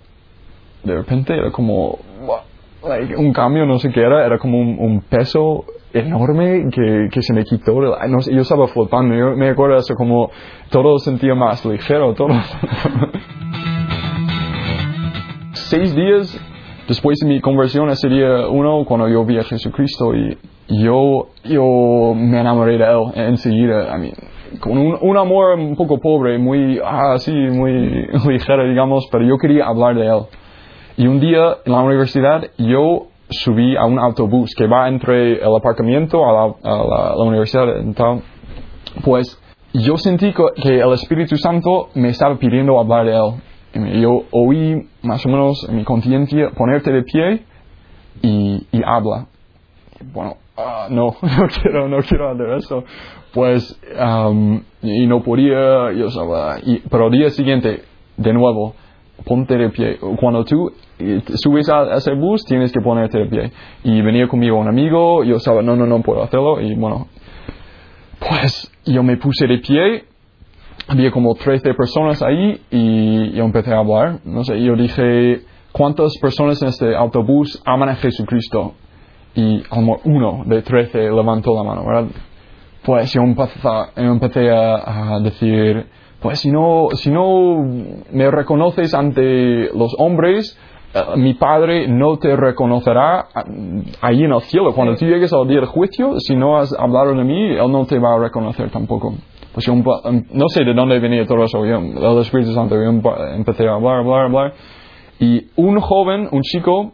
de 0.84 0.96
repente 0.96 1.34
era 1.34 1.52
como 1.52 1.98
like, 2.88 3.16
un 3.16 3.34
cambio, 3.34 3.66
no 3.66 3.78
qué 3.80 4.02
era, 4.02 4.38
como 4.38 4.60
un, 4.60 4.78
un 4.80 5.02
peso 5.02 5.66
enorme 5.94 6.70
que, 6.72 7.08
que 7.12 7.22
se 7.22 7.34
me 7.34 7.44
quitó, 7.44 7.80
no 8.08 8.22
sé, 8.22 8.34
yo 8.34 8.42
estaba 8.42 8.68
flotando, 8.68 9.16
yo 9.16 9.36
me 9.36 9.50
acuerdo 9.50 9.78
eso 9.78 9.96
como 9.96 10.30
todo 10.70 11.00
sentía 11.00 11.36
más 11.36 11.66
ligero, 11.66 12.14
todo. 12.14 12.30
Seis 15.54 15.96
días 15.96 16.38
después 16.88 17.20
de 17.20 17.28
mi 17.28 17.42
conversión, 17.42 17.90
ese 17.90 18.08
día 18.10 18.48
uno, 18.50 18.84
cuando 18.86 19.08
yo 19.08 19.26
vi 19.26 19.40
a 19.40 19.44
Jesucristo 19.44 20.14
y 20.14 20.38
yo, 20.68 21.28
yo 21.44 22.14
me 22.16 22.40
enamoré 22.42 22.78
de 22.78 22.86
él 22.86 23.12
enseguida, 23.16 23.96
I 23.96 24.00
mean, 24.00 24.14
con 24.60 24.78
un, 24.78 24.98
un 25.02 25.18
amor 25.18 25.58
un 25.58 25.76
poco 25.76 26.00
pobre, 26.00 26.38
muy, 26.38 26.80
ah, 26.84 27.14
así, 27.14 27.32
muy 27.32 27.72
ligero, 28.28 28.68
digamos, 28.68 29.08
pero 29.12 29.26
yo 29.26 29.38
quería 29.38 29.66
hablar 29.66 29.96
de 29.96 30.08
él. 30.08 30.24
Y 30.98 31.08
un 31.08 31.20
día 31.20 31.58
en 31.66 31.72
la 31.72 31.82
universidad 31.82 32.44
yo 32.58 33.08
subí 33.30 33.76
a 33.76 33.86
un 33.86 34.00
autobús 34.00 34.54
que 34.56 34.68
va 34.68 34.88
entre 34.88 35.34
el 35.44 35.56
aparcamiento 35.58 36.24
a 36.26 36.32
la, 36.32 36.44
a 36.64 36.78
la- 36.84 37.16
la 37.16 37.24
universidad 37.24 37.66
tal. 37.96 38.22
Pues 39.04 39.42
yo 39.74 39.98
sentí 39.98 40.32
que 40.34 40.80
el 40.80 40.94
Espíritu 40.94 41.36
Santo 41.38 41.90
me 41.96 42.10
estaba 42.10 42.36
pidiendo 42.38 42.80
hablar 42.80 43.06
de 43.06 43.16
él. 43.16 44.02
Yo 44.02 44.24
oí 44.32 44.88
más 45.02 45.26
o 45.26 45.30
menos 45.30 45.68
en 45.68 45.76
mi 45.76 45.84
conciencia 45.84 46.52
ponerte 46.56 46.92
de 46.94 47.04
pie 47.04 47.44
y, 48.22 48.66
habla. 48.86 49.26
Bueno, 50.14 50.38
ah, 50.58 50.88
no, 50.90 51.08
no 51.22 51.48
quiero, 51.62 51.88
no 51.90 51.98
quiero 52.00 52.30
hacer 52.32 52.50
eso. 52.58 52.84
Pues, 53.34 53.78
am, 54.00 54.64
y 54.82 55.08
no 55.08 55.22
podía, 55.24 55.92
yo 55.92 56.06
estaba, 56.08 56.58
y, 56.64 56.80
pero 56.90 57.06
al 57.08 57.12
día 57.12 57.30
siguiente, 57.32 57.82
de 58.16 58.34
nuevo, 58.34 58.76
ponte 59.24 59.58
de 59.58 59.70
pie. 59.70 59.98
Cuando 60.20 60.44
tú 60.44 60.72
eh, 61.00 61.22
subes 61.36 61.70
a, 61.70 61.96
ese 61.96 62.14
bus, 62.14 62.44
tienes 62.46 62.72
que 62.72 62.82
ponerte 62.82 63.20
de 63.20 63.26
pie. 63.26 63.52
Y 63.84 64.02
venía 64.02 64.28
conmigo 64.28 64.58
un 64.58 64.68
amigo, 64.68 65.24
yo 65.24 65.38
estaba, 65.38 65.62
no, 65.62 65.76
no, 65.76 65.86
no 65.86 66.02
puedo 66.02 66.24
hacerlo, 66.24 66.62
y 66.62 66.76
bueno, 66.76 67.08
pues 68.20 68.72
yo 68.86 69.04
me 69.04 69.18
puse 69.18 69.48
de 69.48 69.58
pie, 69.60 70.06
había 70.88 71.12
como 71.12 71.34
13 71.36 71.74
personas 71.74 72.22
ahí, 72.22 72.62
y 72.72 73.32
yo 73.32 73.44
empecé 73.46 73.74
a 73.74 73.80
hablar, 73.80 74.20
no 74.26 74.44
sé, 74.44 74.62
yo 74.62 74.76
dije, 74.76 75.42
¿cuántas 75.72 76.14
personas 76.22 76.62
en 76.62 76.70
este 76.70 76.96
autobús 76.96 77.62
aman 77.66 77.90
a 77.90 77.96
Jesucristo? 77.96 78.74
Y 79.36 79.64
mejor 79.70 80.00
uno 80.06 80.44
de 80.46 80.62
13 80.62 80.98
levantó 81.12 81.54
la 81.56 81.64
mano, 81.64 81.86
¿verdad? 81.86 82.08
Pues 82.86 83.12
yo 83.12 83.22
empecé, 83.22 83.60
yo 83.98 84.04
empecé 84.04 84.50
a, 84.50 85.16
a 85.16 85.20
decir, 85.20 85.88
pues 86.26 86.40
si 86.40 86.50
no, 86.52 86.88
si 86.94 87.12
no 87.12 87.64
me 88.12 88.32
reconoces 88.32 88.94
ante 88.94 89.70
los 89.74 89.96
hombres, 90.00 90.58
eh, 90.94 91.00
mi 91.18 91.34
Padre 91.36 91.88
no 91.88 92.18
te 92.18 92.36
reconocerá 92.36 93.20
ah, 93.34 93.44
ahí 94.02 94.24
en 94.24 94.34
el 94.34 94.42
cielo. 94.42 94.74
Cuando 94.74 94.96
tú 94.96 95.06
llegues 95.06 95.32
al 95.34 95.48
día 95.48 95.58
del 95.60 95.68
juicio, 95.68 96.20
si 96.20 96.36
no 96.36 96.58
has 96.58 96.74
hablado 96.74 97.14
de 97.14 97.24
mí, 97.24 97.52
Él 97.58 97.72
no 97.72 97.86
te 97.86 98.00
va 98.00 98.16
a 98.16 98.20
reconocer 98.20 98.70
tampoco. 98.72 99.14
Pues 99.54 99.66
yo 99.66 99.74
em- 99.74 100.26
no 100.34 100.50
sé 100.50 100.64
de 100.64 100.74
dónde 100.74 101.00
venía 101.00 101.26
todo 101.26 101.44
eso, 101.44 101.66
yo, 101.66 101.78
el 101.78 102.18
Espíritu 102.22 102.54
Santo, 102.54 102.76
yo 102.76 102.90
empe- 102.92 103.36
empecé 103.36 103.68
a 103.68 103.74
hablar, 103.76 104.00
hablar, 104.00 104.26
hablar. 104.26 104.54
Y 105.20 105.48
un 105.56 105.80
joven, 105.80 106.28
un 106.32 106.42
chico, 106.42 106.92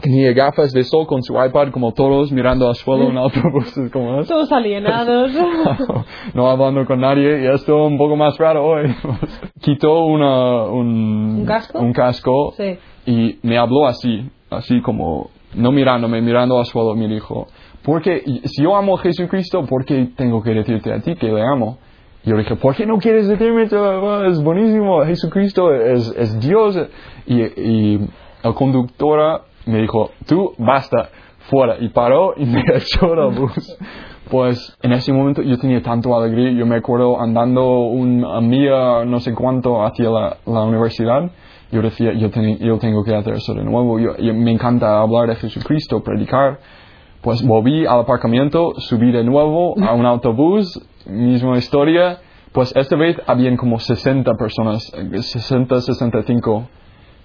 tenía 0.00 0.32
gafas 0.32 0.72
de 0.72 0.82
sol 0.84 1.06
con 1.06 1.22
su 1.22 1.34
iPad 1.34 1.70
como 1.70 1.92
todos 1.92 2.30
mirando 2.32 2.68
al 2.68 2.74
suelo 2.74 3.08
en 3.10 3.16
autobuses 3.18 3.90
como. 3.90 4.22
Todos 4.24 4.50
alienados. 4.52 5.32
no 6.34 6.48
hablando 6.50 6.84
con 6.86 7.00
nadie 7.00 7.42
y 7.42 7.46
esto 7.46 7.84
un 7.86 7.98
poco 7.98 8.16
más 8.16 8.36
raro 8.38 8.64
hoy. 8.66 8.94
Quitó 9.60 10.04
una, 10.04 10.64
un, 10.64 11.38
¿Un 11.40 11.46
casco? 11.46 11.78
un 11.78 11.92
casco 11.92 12.52
Sí. 12.56 12.78
y 13.06 13.38
me 13.42 13.56
habló 13.58 13.86
así, 13.86 14.28
así 14.50 14.80
como, 14.82 15.30
no 15.54 15.72
mirándome, 15.72 16.20
mirando 16.20 16.58
al 16.58 16.66
suelo, 16.66 16.94
me 16.94 17.08
dijo, 17.08 17.46
porque 17.82 18.22
si 18.44 18.62
yo 18.62 18.76
amo 18.76 18.96
a 18.96 19.00
Jesucristo, 19.00 19.64
¿por 19.66 19.84
qué 19.84 20.08
tengo 20.16 20.42
que 20.42 20.50
decirte 20.50 20.92
a 20.92 21.00
ti 21.00 21.14
que 21.16 21.28
le 21.28 21.42
amo? 21.42 21.78
Y 22.24 22.30
yo 22.30 22.36
dije, 22.38 22.56
¿por 22.56 22.74
qué 22.74 22.86
no 22.86 22.96
quieres 22.98 23.28
decirme? 23.28 23.64
Es 23.64 24.42
buenísimo, 24.42 25.04
Jesucristo 25.04 25.74
es, 25.74 26.14
es 26.16 26.40
Dios. 26.40 26.78
Y, 27.26 27.42
y 27.42 28.00
el 28.42 28.54
conductora 28.54 29.42
me 29.66 29.80
dijo, 29.80 30.10
tú 30.26 30.52
basta, 30.58 31.10
fuera. 31.50 31.76
Y 31.80 31.88
paró 31.88 32.34
y 32.36 32.44
me 32.46 32.60
echó 32.74 33.14
del 33.14 33.38
bus. 33.38 33.78
Pues 34.30 34.76
en 34.82 34.92
ese 34.92 35.12
momento 35.12 35.42
yo 35.42 35.58
tenía 35.58 35.82
tanto 35.82 36.14
alegría. 36.16 36.50
Yo 36.52 36.66
me 36.66 36.76
acuerdo 36.76 37.20
andando 37.20 37.80
una 37.80 38.40
milla, 38.40 39.04
no 39.04 39.20
sé 39.20 39.34
cuánto, 39.34 39.84
hacia 39.84 40.08
la, 40.10 40.36
la 40.46 40.62
universidad. 40.62 41.30
Yo 41.70 41.82
decía, 41.82 42.12
yo, 42.14 42.30
ten- 42.30 42.58
yo 42.58 42.78
tengo 42.78 43.04
que 43.04 43.14
hacer 43.14 43.34
eso 43.34 43.52
de 43.54 43.64
nuevo. 43.64 43.98
Yo, 43.98 44.16
yo- 44.16 44.34
me 44.34 44.50
encanta 44.52 45.00
hablar 45.00 45.28
de 45.28 45.36
Jesucristo, 45.36 46.02
predicar. 46.02 46.58
Pues 47.20 47.42
volví 47.46 47.86
al 47.86 48.00
aparcamiento, 48.00 48.72
subí 48.78 49.10
de 49.10 49.24
nuevo 49.24 49.74
a 49.82 49.94
un 49.94 50.04
autobús, 50.06 50.78
misma 51.06 51.56
historia. 51.58 52.18
Pues 52.52 52.72
esta 52.76 52.96
vez 52.96 53.20
habían 53.26 53.56
como 53.56 53.78
60 53.80 54.32
personas, 54.34 54.92
eh, 54.94 55.22
60, 55.22 55.80
65. 55.80 56.68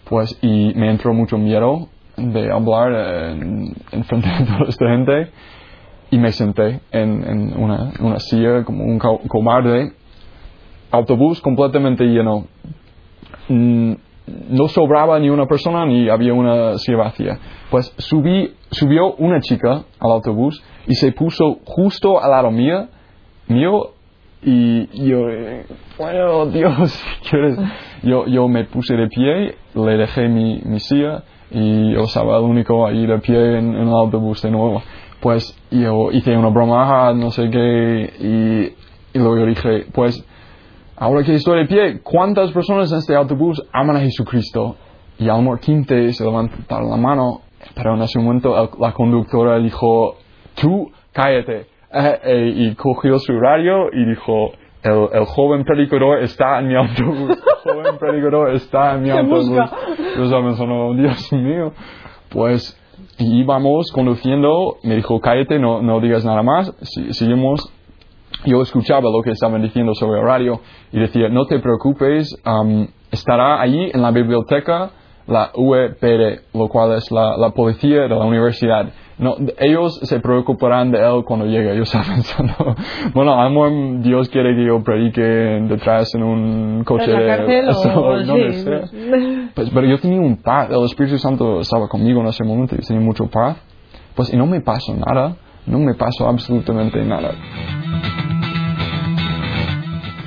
Pues 0.10 0.38
y 0.42 0.74
me 0.76 0.90
entró 0.90 1.14
mucho 1.14 1.38
miedo 1.38 1.88
de 2.20 2.52
hablar 2.52 3.32
en, 3.32 3.74
en 3.92 4.04
frente 4.04 4.30
de 4.30 4.46
toda 4.46 4.70
esta 4.70 4.88
gente. 4.90 5.32
Y 6.12 6.18
me 6.18 6.32
senté 6.32 6.80
en, 6.92 7.24
en 7.24 7.54
una, 7.62 7.92
una 8.00 8.20
silla 8.20 8.64
como 8.64 8.84
un 8.84 8.98
co- 9.00 9.22
cobarde. 9.28 9.92
Autobús 10.92 11.40
completamente 11.42 12.04
lleno. 12.06 12.46
Mm, 13.48 13.94
no 14.50 14.68
sobraba 14.68 15.20
ni 15.20 15.30
una 15.30 15.46
persona 15.48 15.86
ni 15.86 16.10
había 16.10 16.34
una 16.34 16.78
silla 16.78 16.98
vacía. 16.98 17.40
Pues 17.70 17.94
subí, 17.98 18.54
subió 18.72 19.14
una 19.16 19.40
chica 19.40 19.84
al 20.00 20.12
autobús 20.12 20.64
y 20.88 20.94
se 20.96 21.12
puso 21.12 21.60
justo 21.66 22.22
al 22.22 22.32
lado 22.32 22.52
mía, 22.52 22.90
mío, 23.48 23.92
y 24.42 24.86
yo, 25.08 25.30
eh, 25.30 25.66
bueno, 25.98 26.46
Dios, 26.48 27.04
¿quieres? 27.30 27.58
Yo, 28.04 28.26
yo 28.28 28.48
me 28.48 28.64
puse 28.66 28.96
de 28.96 29.08
pie, 29.08 29.56
le 29.76 29.98
dejé 29.98 30.28
mi, 30.30 30.62
mi 30.64 30.80
silla 30.80 31.24
y 31.52 31.94
yo 31.94 32.02
estaba 32.02 32.38
el 32.38 32.44
único 32.44 32.86
ahí 32.88 33.06
de 33.06 33.20
pie 33.20 33.58
en, 33.60 33.76
en 33.76 33.88
el 33.88 33.94
autobús 33.94 34.42
de 34.42 34.52
nuevo. 34.52 34.82
Pues 35.20 35.56
yo 35.72 36.12
hice 36.12 36.36
una 36.38 36.50
broma, 36.50 37.14
no 37.14 37.32
sé 37.32 37.50
qué, 37.50 38.14
y, 38.20 39.18
y 39.18 39.20
luego 39.20 39.38
yo 39.40 39.46
dije, 39.46 39.86
pues 39.94 40.26
Ahora 41.02 41.24
que 41.24 41.34
estoy 41.34 41.60
de 41.60 41.66
pie, 41.66 42.02
¿cuántas 42.04 42.52
personas 42.52 42.92
en 42.92 42.98
este 42.98 43.16
autobús 43.16 43.64
aman 43.72 43.96
a 43.96 44.00
Jesucristo? 44.02 44.76
Y 45.18 45.30
a 45.30 45.34
lo 45.38 45.44
mejor 45.44 45.62
15 45.62 46.12
se 46.12 46.26
levantaron 46.26 46.90
la 46.90 46.98
mano, 46.98 47.40
pero 47.74 47.96
en 47.96 48.02
ese 48.02 48.20
momento 48.20 48.62
el- 48.62 48.70
la 48.82 48.92
conductora 48.92 49.60
dijo, 49.60 50.16
tú 50.62 50.92
cállate, 51.14 51.68
eh, 51.94 52.20
eh, 52.26 52.54
y 52.54 52.76
cogió 52.76 53.18
su 53.18 53.32
horario 53.32 53.88
y 53.94 54.10
dijo, 54.10 54.52
el, 54.84 55.08
el 55.14 55.26
joven 55.26 55.64
predicador 55.66 56.20
está 56.24 56.60
en 56.60 56.68
mi 56.70 56.76
autobús, 56.76 57.32
el 57.66 57.72
joven 57.74 57.98
predicador 58.00 58.50
está 58.52 58.96
en 58.96 59.02
mi 59.04 59.10
autobús. 59.10 59.50
Yo 60.18 60.24
estaba 60.24 60.46
pensando, 60.48 60.76
"Oh, 60.76 60.94
Dios 60.96 61.32
mío, 61.34 61.74
pues 62.30 62.76
íbamos 63.18 63.92
conduciendo, 63.94 64.78
me 64.84 64.96
dijo, 64.96 65.20
cállate, 65.20 65.60
no, 65.60 65.82
no 65.82 66.00
digas 66.00 66.24
nada 66.26 66.44
más, 66.44 66.74
Si- 66.82 67.14
seguimos. 67.14 67.72
Yo 68.46 68.62
escuchaba 68.62 69.02
lo 69.12 69.22
que 69.22 69.32
estaban 69.32 69.62
diciendo 69.62 69.94
sobre 69.96 70.20
horario 70.22 70.62
y 70.94 71.00
decía, 71.00 71.28
no 71.30 71.46
te 71.46 71.60
preocupes, 71.60 72.40
am, 72.46 72.88
estará 73.12 73.60
allí 73.60 73.90
en 73.94 74.02
la 74.02 74.12
biblioteca 74.12 74.92
la 75.28 75.52
UEPR, 75.56 76.44
lo 76.54 76.70
cual 76.70 76.94
es 76.94 77.12
la, 77.12 77.36
la 77.38 77.50
policía 77.50 78.04
de 78.04 78.08
la 78.10 78.26
universidad. 78.26 78.88
No, 79.20 79.36
ellos 79.58 80.00
se 80.04 80.22
preocuparán 80.22 80.92
de 80.92 81.00
él 81.00 81.26
cuando 81.26 81.46
llegue. 81.46 81.76
Yo 81.76 81.84
estaba 81.84 82.06
pensando, 82.06 82.54
bueno, 83.14 83.34
amor, 83.34 83.70
Dios 84.02 84.30
quiere 84.30 84.56
que 84.56 84.66
yo 84.66 84.82
predique 84.82 85.22
detrás 85.22 86.16
en 86.16 86.24
un 86.24 86.84
coche 86.86 87.12
¿En 87.12 87.14
la 87.14 87.20
de... 87.20 87.28
cárcel 87.28 87.70
o 87.98 88.18
donde 88.26 88.54
sí? 88.54 88.64
sea. 88.64 88.82
Pues, 89.54 89.70
pero 89.72 89.88
yo 89.88 90.00
tenía 90.00 90.22
un 90.22 90.38
paz, 90.38 90.70
el 90.72 90.84
Espíritu 90.86 91.18
Santo 91.18 91.60
estaba 91.60 91.90
conmigo 91.90 92.22
en 92.22 92.28
ese 92.28 92.46
momento 92.46 92.76
y 92.76 92.80
tenía 92.80 93.04
mucho 93.04 93.28
paz. 93.28 93.58
Pues 94.16 94.34
y 94.34 94.38
no 94.38 94.46
me 94.46 94.62
pasó 94.62 94.96
nada, 94.96 95.36
no 95.66 95.80
me 95.80 95.96
pasó 95.96 96.28
absolutamente 96.28 97.04
nada. 97.04 97.32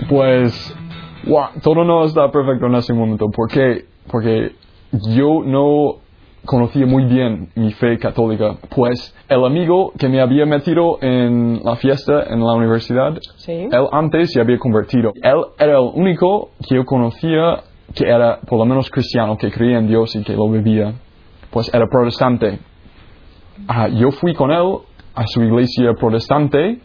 Pues, 0.08 0.76
wow, 1.26 1.46
todo 1.62 1.84
no 1.84 2.04
está 2.04 2.30
perfecto 2.30 2.66
en 2.66 2.74
ese 2.74 2.92
momento. 2.92 3.30
¿Por 3.34 3.48
qué? 3.50 3.86
Porque 4.10 4.52
yo 5.08 5.42
no 5.44 6.02
conocía 6.44 6.86
muy 6.86 7.04
bien 7.04 7.48
mi 7.54 7.72
fe 7.72 7.98
católica. 7.98 8.56
Pues 8.74 9.14
el 9.28 9.44
amigo 9.44 9.92
que 9.98 10.08
me 10.08 10.20
había 10.20 10.44
metido 10.46 10.98
en 11.00 11.60
la 11.64 11.76
fiesta 11.76 12.24
en 12.28 12.40
la 12.40 12.52
universidad, 12.54 13.18
Sí. 13.36 13.52
él 13.52 13.86
antes 13.92 14.32
se 14.32 14.40
había 14.40 14.58
convertido. 14.58 15.12
Él 15.22 15.42
era 15.58 15.78
el 15.78 15.90
único 15.94 16.50
que 16.68 16.76
yo 16.76 16.84
conocía 16.84 17.60
que 17.94 18.08
era 18.08 18.40
por 18.40 18.58
lo 18.58 18.64
menos 18.64 18.90
cristiano, 18.90 19.36
que 19.36 19.50
creía 19.50 19.78
en 19.78 19.86
Dios 19.86 20.16
y 20.16 20.22
que 20.24 20.32
lo 20.34 20.48
vivía. 20.50 20.94
Pues 21.50 21.72
era 21.74 21.86
protestante. 21.88 22.58
Ah, 23.68 23.88
yo 23.88 24.10
fui 24.12 24.34
con 24.34 24.50
él 24.50 24.78
a 25.14 25.26
su 25.26 25.42
iglesia 25.42 25.92
protestante 26.00 26.80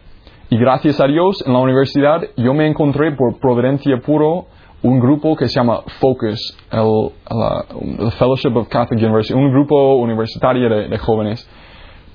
y 0.49 0.57
gracias 0.57 0.99
a 0.99 1.07
Dios 1.07 1.43
en 1.47 1.53
la 1.53 1.59
universidad 1.59 2.21
yo 2.35 2.53
me 2.53 2.67
encontré 2.67 3.13
por 3.15 3.39
providencia 3.39 3.97
puro 4.05 4.47
un 4.83 4.99
grupo 4.99 5.35
que 5.35 5.47
se 5.47 5.55
llama 5.59 5.81
Focus, 5.99 6.57
el, 6.71 7.09
la- 7.29 7.65
el 8.05 8.11
Fellowship 8.11 8.55
of 8.55 8.67
Catholic 8.69 9.01
University, 9.03 9.33
un 9.33 9.51
grupo 9.51 9.95
universitario 9.97 10.69
de, 10.69 10.87
de 10.87 10.97
jóvenes. 10.97 11.49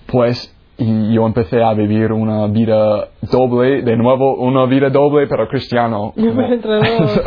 Pues 0.07 0.57
y 0.79 1.13
yo 1.15 1.27
empecé 1.27 1.63
a 1.63 1.75
vivir 1.75 2.13
una 2.13 2.47
vida 2.47 3.09
doble, 3.31 3.83
de 3.83 3.97
nuevo 3.97 4.37
una 4.37 4.65
vida 4.67 4.89
doble 4.89 5.27
pero 5.29 5.47
cristiano. 5.47 6.13
como- 6.17 6.25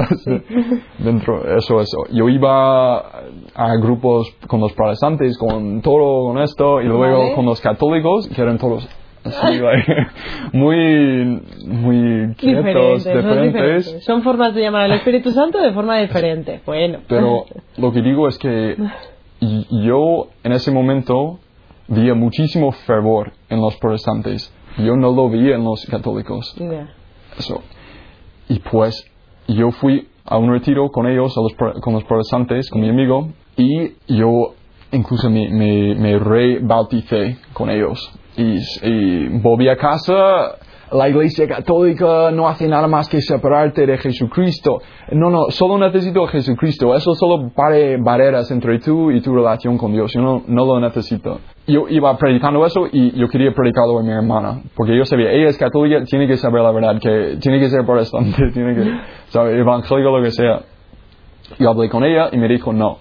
sí. 0.24 0.42
dentro 1.00 1.56
eso 1.58 1.80
eso 1.80 1.98
yo 2.12 2.28
iba 2.28 2.98
a 2.98 3.76
grupos 3.80 4.28
con 4.48 4.60
los 4.62 4.74
protestantes 4.74 5.38
con 5.38 5.82
todo 5.82 6.26
con 6.34 6.42
esto 6.42 6.82
y 6.82 6.86
luego 6.86 7.20
Vale. 7.20 7.36
con 7.36 7.46
los 7.46 7.62
católicos 7.62 8.28
que 8.30 8.42
eran 8.42 8.58
todos 8.58 8.88
muy 10.54 11.42
muy 11.66 12.36
quietos 12.36 13.04
Diferentes, 13.04 13.04
son 13.04 13.14
diferentes 13.14 13.54
diferentes. 13.54 14.06
Son 14.06 14.24
formas 14.24 14.54
de 14.56 14.62
llamar 14.62 14.84
al 14.84 14.94
Espíritu 14.94 15.32
Santo 15.32 15.62
de 15.62 15.74
forma 15.74 16.00
diferente. 16.00 16.62
Bueno. 16.66 17.00
pero 17.08 17.46
lo 17.78 17.92
que 17.92 18.02
digo 18.02 18.28
es 18.28 18.38
que 18.38 18.76
yo 19.40 20.28
en 20.44 20.52
ese 20.52 20.72
momento 20.72 21.40
veía 21.88 22.14
muchísimo 22.14 22.72
fervor 22.72 23.34
en 23.50 23.62
los 23.62 23.76
protestantes 23.78 24.54
yo 24.78 24.96
no 24.96 25.12
lo 25.12 25.30
veía 25.30 25.56
en 25.56 25.64
los 25.64 25.86
católicos 25.86 26.56
Ya. 26.60 26.90
eso. 27.38 27.62
Y 28.50 28.60
pues 28.60 29.06
yo 29.48 29.72
fui 29.72 30.08
a 30.26 30.38
un 30.38 30.52
retiro 30.52 30.90
con 30.90 31.08
ellos, 31.08 31.36
a 31.38 31.42
los 31.42 31.54
con 31.82 31.94
los 31.94 32.04
protestantes, 32.04 32.70
con 32.70 32.82
mi 32.82 32.90
amigo, 32.90 33.30
y 33.58 33.94
yo 34.08 34.54
incluso 34.92 35.30
me, 35.30 35.50
me, 35.50 35.96
me 35.96 36.20
rebauticé 36.20 37.38
con 37.54 37.70
ellos. 37.70 38.12
Y, 38.38 38.58
y 38.84 39.28
volví 39.40 39.70
a 39.70 39.78
casa, 39.78 40.58
la 40.92 41.10
iglesia 41.10 41.48
católica 41.48 42.32
no 42.32 42.48
hace 42.48 42.68
nada 42.68 42.88
más 42.88 43.10
que 43.10 43.22
separarte 43.22 43.86
de 43.86 43.98
Jesucristo. 43.98 44.82
No, 45.12 45.30
no, 45.30 45.50
solo 45.50 45.78
necesito 45.78 46.24
a 46.24 46.28
Jesucristo. 46.28 46.96
Eso 46.96 47.14
solo 47.16 47.50
pare 47.56 47.98
barreras 47.98 48.52
entre 48.52 48.80
tú 48.80 49.12
y 49.12 49.22
tu 49.22 49.34
relación 49.34 49.78
con 49.78 49.92
Dios. 49.94 50.14
Yo 50.14 50.22
no, 50.22 50.44
no 50.48 50.66
lo 50.66 50.80
necesito. 50.80 51.40
Yo 51.68 51.88
iba 51.90 52.16
predicando 52.18 52.66
eso 52.66 52.88
y 52.92 53.12
yo 53.20 53.28
quería 53.28 53.52
predicarlo 53.52 54.00
a 54.00 54.04
mi 54.04 54.12
hermana. 54.12 54.62
Porque 54.76 54.96
yo 54.96 55.06
sabía, 55.06 55.32
ella 55.32 55.50
es 55.50 55.58
católica, 55.58 56.04
tiene 56.06 56.28
que 56.28 56.38
saber 56.38 56.62
la 56.62 56.72
verdad, 56.72 57.00
que 57.02 57.38
tiene 57.42 57.60
que 57.60 57.70
ser 57.70 57.86
protestante, 57.86 58.50
tiene 58.54 58.76
que 58.76 58.92
saber 59.30 59.58
evangélico, 59.58 60.18
lo 60.18 60.24
que 60.24 60.32
sea. 60.32 60.62
Yo 61.60 61.70
hablé 61.70 61.90
con 61.90 62.04
ella 62.04 62.30
y 62.32 62.38
me 62.38 62.48
dijo 62.48 62.74
no. 62.74 63.00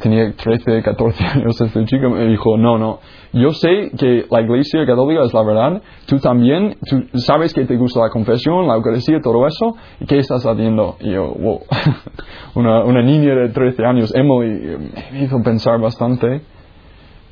Tenía 0.00 0.32
13, 0.32 0.82
14 0.82 1.24
años 1.24 1.60
este 1.60 1.84
chico, 1.84 2.08
me 2.08 2.24
dijo, 2.26 2.56
no, 2.56 2.78
no, 2.78 3.00
yo 3.34 3.50
sé 3.52 3.90
que 3.98 4.24
la 4.30 4.40
iglesia 4.40 4.86
católica 4.86 5.22
es 5.24 5.34
la 5.34 5.42
verdad, 5.42 5.82
tú 6.06 6.18
también, 6.18 6.76
tú 6.88 7.18
sabes 7.18 7.52
que 7.52 7.66
te 7.66 7.76
gusta 7.76 8.00
la 8.00 8.08
confesión, 8.08 8.66
la 8.66 8.76
Eucaristía, 8.76 9.20
todo 9.20 9.46
eso, 9.46 9.76
¿y 10.00 10.06
qué 10.06 10.16
estás 10.16 10.46
haciendo? 10.46 10.96
Y 11.00 11.12
yo, 11.12 11.30
wow, 11.34 11.60
una, 12.54 12.84
una 12.84 13.02
niña 13.02 13.34
de 13.34 13.50
13 13.50 13.84
años, 13.84 14.14
Emily, 14.14 14.78
me 15.12 15.24
hizo 15.24 15.42
pensar 15.42 15.78
bastante. 15.78 16.40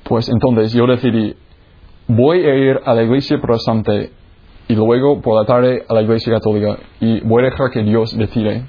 Pues 0.04 0.28
entonces 0.28 0.74
yo 0.74 0.87
decidí, 0.87 1.35
voy 2.09 2.44
a 2.44 2.54
ir 2.54 2.80
a 2.85 2.92
la 2.92 3.04
iglesia 3.04 3.38
protestante 3.40 4.12
y 4.68 4.74
luego 4.74 5.22
por 5.22 5.40
la 5.40 5.46
tarde 5.46 5.83
a 5.88 5.94
la 5.94 6.02
iglesia 6.02 6.35
católica 6.35 6.76
y 7.00 7.20
voy 7.20 7.42
a 7.42 7.46
dejar 7.46 7.70
que 7.70 7.83
Dios 7.83 8.14
decide. 8.16 8.66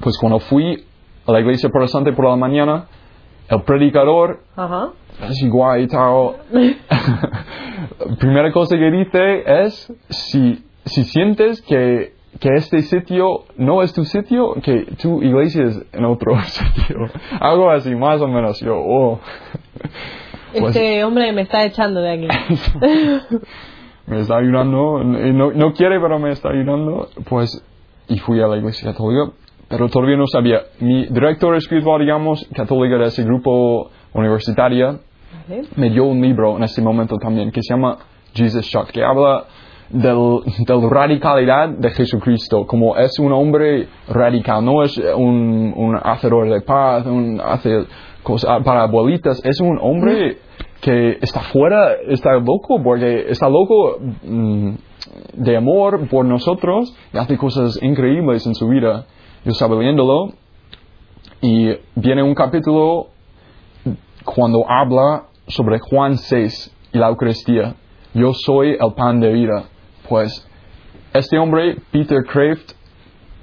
Pues 0.00 0.16
cuando 0.18 0.38
fui 0.38 0.84
a 1.28 1.32
la 1.32 1.40
iglesia 1.40 1.68
protestante 1.68 2.12
por 2.12 2.24
la 2.28 2.36
mañana, 2.36 2.86
el 3.48 3.62
predicador, 3.62 4.40
Ajá. 4.56 4.88
así 5.20 5.48
guay 5.48 5.84
y 5.84 5.86
tal, 5.88 6.36
primera 8.18 8.52
cosa 8.52 8.76
que 8.76 8.90
dice 8.90 9.64
es, 9.64 9.92
si, 10.10 10.64
si 10.84 11.04
sientes 11.04 11.62
que, 11.62 12.14
que 12.40 12.48
este 12.54 12.82
sitio 12.82 13.44
no 13.56 13.82
es 13.82 13.92
tu 13.92 14.04
sitio, 14.04 14.54
que 14.62 14.86
tu 15.00 15.22
iglesia 15.22 15.64
es 15.64 15.82
en 15.92 16.04
otro 16.04 16.32
sitio. 16.44 16.98
Algo 17.40 17.70
así, 17.70 17.94
más 17.94 18.20
o 18.20 18.28
menos. 18.28 18.60
Yo, 18.60 18.74
oh. 18.76 19.20
Pues- 20.58 20.74
Este 20.76 21.04
hombre 21.04 21.30
me 21.32 21.42
está 21.42 21.62
echando 21.66 22.00
de 22.00 22.10
aquí. 22.10 22.28
me 24.06 24.20
está 24.20 24.38
ayudando, 24.38 25.04
no, 25.04 25.50
no 25.52 25.72
quiere, 25.74 26.00
pero 26.00 26.18
me 26.18 26.30
está 26.30 26.48
ayudando, 26.48 27.08
pues, 27.28 27.62
y 28.08 28.18
fui 28.18 28.40
a 28.40 28.46
la 28.46 28.56
iglesia 28.56 28.90
católica, 28.92 29.30
pero 29.68 29.88
todavía 29.88 30.16
no 30.16 30.26
sabía. 30.26 30.62
Mi 30.80 31.06
director 31.06 31.54
espiritual, 31.56 32.00
digamos, 32.00 32.46
católica 32.54 32.96
de 32.96 33.04
ese 33.04 33.24
grupo 33.24 33.90
universitario, 34.14 35.00
Vale. 35.48 35.62
me 35.76 35.90
dio 35.90 36.04
un 36.04 36.20
libro 36.20 36.56
en 36.56 36.64
ese 36.64 36.82
momento 36.82 37.16
también 37.18 37.50
que 37.50 37.62
se 37.62 37.74
llama 37.74 37.98
Jesus 38.34 38.64
Shock, 38.64 38.90
que 38.90 39.04
habla 39.04 39.44
del, 39.90 40.40
de 40.66 40.74
la 40.76 40.88
radicalidad 40.88 41.68
de 41.70 41.90
Jesucristo, 41.90 42.66
como 42.66 42.96
es 42.96 43.18
un 43.18 43.32
hombre 43.32 43.88
radical, 44.08 44.64
no 44.64 44.82
es 44.82 44.96
un, 44.98 45.72
un 45.76 45.96
hacedor 45.96 46.48
de 46.50 46.60
paz, 46.60 47.06
un 47.06 47.40
hace 47.40 47.84
cosas 48.22 48.62
para 48.64 48.82
abuelitas, 48.82 49.40
es 49.44 49.60
un 49.60 49.78
hombre 49.80 50.38
que 50.80 51.18
está 51.20 51.40
fuera, 51.40 51.94
está 52.08 52.34
loco, 52.34 52.80
porque 52.82 53.30
está 53.30 53.48
loco 53.48 53.98
mm, 54.24 54.70
de 55.34 55.56
amor 55.56 56.08
por 56.08 56.24
nosotros 56.24 56.94
y 57.12 57.18
hace 57.18 57.36
cosas 57.36 57.78
increíbles 57.82 58.46
en 58.46 58.54
su 58.54 58.68
vida. 58.68 59.06
Yo 59.44 59.52
estaba 59.52 59.76
leyéndolo 59.76 60.32
y 61.40 61.68
viene 61.94 62.24
un 62.24 62.34
capítulo 62.34 63.06
cuando 64.24 64.68
habla 64.68 65.26
sobre 65.46 65.78
Juan 65.78 66.18
6 66.18 66.74
y 66.92 66.98
la 66.98 67.08
Eucaristía. 67.08 67.76
Yo 68.14 68.32
soy 68.34 68.70
el 68.70 68.94
pan 68.96 69.20
de 69.20 69.32
vida. 69.32 69.64
Pues 70.08 70.44
este 71.14 71.38
hombre, 71.38 71.76
Peter 71.92 72.18
Kraft, 72.24 72.72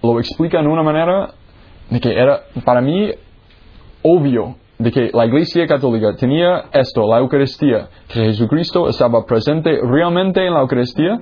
lo 0.03 0.19
explica 0.19 0.59
en 0.59 0.67
una 0.67 0.83
manera 0.83 1.33
de 1.89 1.99
que 2.01 2.11
era 2.11 2.41
para 2.65 2.81
mí 2.81 3.11
obvio 4.03 4.57
de 4.77 4.91
que 4.91 5.11
la 5.13 5.25
Iglesia 5.25 5.65
Católica 5.65 6.13
tenía 6.17 6.65
esto, 6.73 7.07
la 7.07 7.19
Eucaristía, 7.19 7.87
que 8.09 8.19
Jesucristo 8.19 8.89
estaba 8.89 9.25
presente 9.25 9.79
realmente 9.81 10.45
en 10.45 10.53
la 10.53 10.59
Eucaristía 10.59 11.21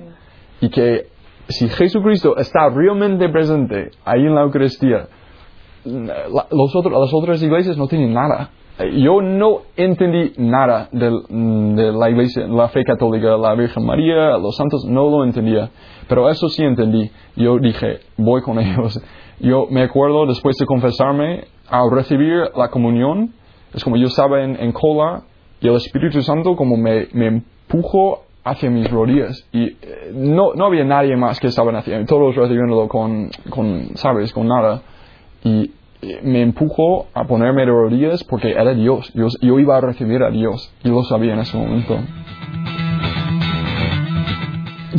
y 0.60 0.68
que 0.68 1.13
si 1.48 1.68
Jesucristo 1.68 2.36
está 2.36 2.68
realmente 2.70 3.28
presente 3.28 3.90
ahí 4.04 4.20
en 4.26 4.34
la 4.34 4.42
Eucaristía, 4.42 5.08
la- 5.84 6.46
los 6.50 6.74
las 6.74 7.12
otras 7.12 7.42
iglesias 7.42 7.76
no 7.76 7.86
tienen 7.86 8.14
nada. 8.14 8.50
Yo 8.96 9.20
no 9.22 9.58
entendí 9.76 10.32
nada 10.38 10.88
del- 10.90 11.22
de, 11.76 11.92
la 11.92 12.10
iglesia, 12.10 12.46
la 12.48 12.68
fe 12.68 12.82
católica, 12.82 13.36
la 13.36 13.54
Virgen 13.54 13.84
María, 13.86 14.36
los 14.38 14.56
santos, 14.56 14.84
no 14.88 15.08
lo 15.10 15.22
entendía. 15.24 15.70
Pero 16.08 16.28
eso 16.28 16.48
sí 16.48 16.64
entendí. 16.64 17.08
Yo 17.36 17.58
dije, 17.58 18.00
voy 18.16 18.42
con 18.42 18.58
ellos. 18.58 19.00
Yo 19.40 19.66
me 19.70 19.82
acuerdo 19.82 20.26
después 20.26 20.56
de 20.56 20.66
confesarme, 20.66 21.44
al 21.68 21.90
recibir 21.90 22.50
la 22.56 22.68
comunión, 22.68 23.32
es 23.72 23.82
como 23.84 23.96
yo 23.96 24.06
estaba 24.06 24.42
en, 24.42 24.56
en 24.56 24.72
cola 24.72 25.22
y 25.60 25.68
el 25.68 25.74
Espíritu 25.76 26.20
Santo 26.22 26.56
como 26.56 26.76
me, 26.76 27.08
me 27.12 27.26
empujó 27.28 28.22
hacia 28.44 28.70
mis 28.70 28.90
rodillas 28.90 29.48
y 29.52 29.64
eh, 29.80 30.12
no, 30.14 30.52
no 30.54 30.66
había 30.66 30.84
nadie 30.84 31.16
más 31.16 31.40
que 31.40 31.46
estaban 31.48 31.76
haciendo, 31.76 32.04
todos 32.06 32.36
recibiéndolo 32.36 32.88
con, 32.88 33.30
con, 33.50 33.96
¿sabes?, 33.96 34.32
con 34.32 34.46
nada. 34.48 34.82
Y 35.42 35.70
eh, 36.02 36.20
me 36.22 36.42
empujó 36.42 37.06
a 37.14 37.24
ponerme 37.24 37.62
de 37.62 37.72
rodillas 37.72 38.22
porque 38.24 38.50
era 38.50 38.74
Dios. 38.74 39.10
Yo, 39.14 39.26
yo 39.40 39.58
iba 39.58 39.76
a 39.78 39.80
recibir 39.80 40.22
a 40.22 40.30
Dios 40.30 40.72
y 40.84 40.88
lo 40.88 41.02
sabía 41.04 41.32
en 41.34 41.40
ese 41.40 41.56
momento. 41.56 41.96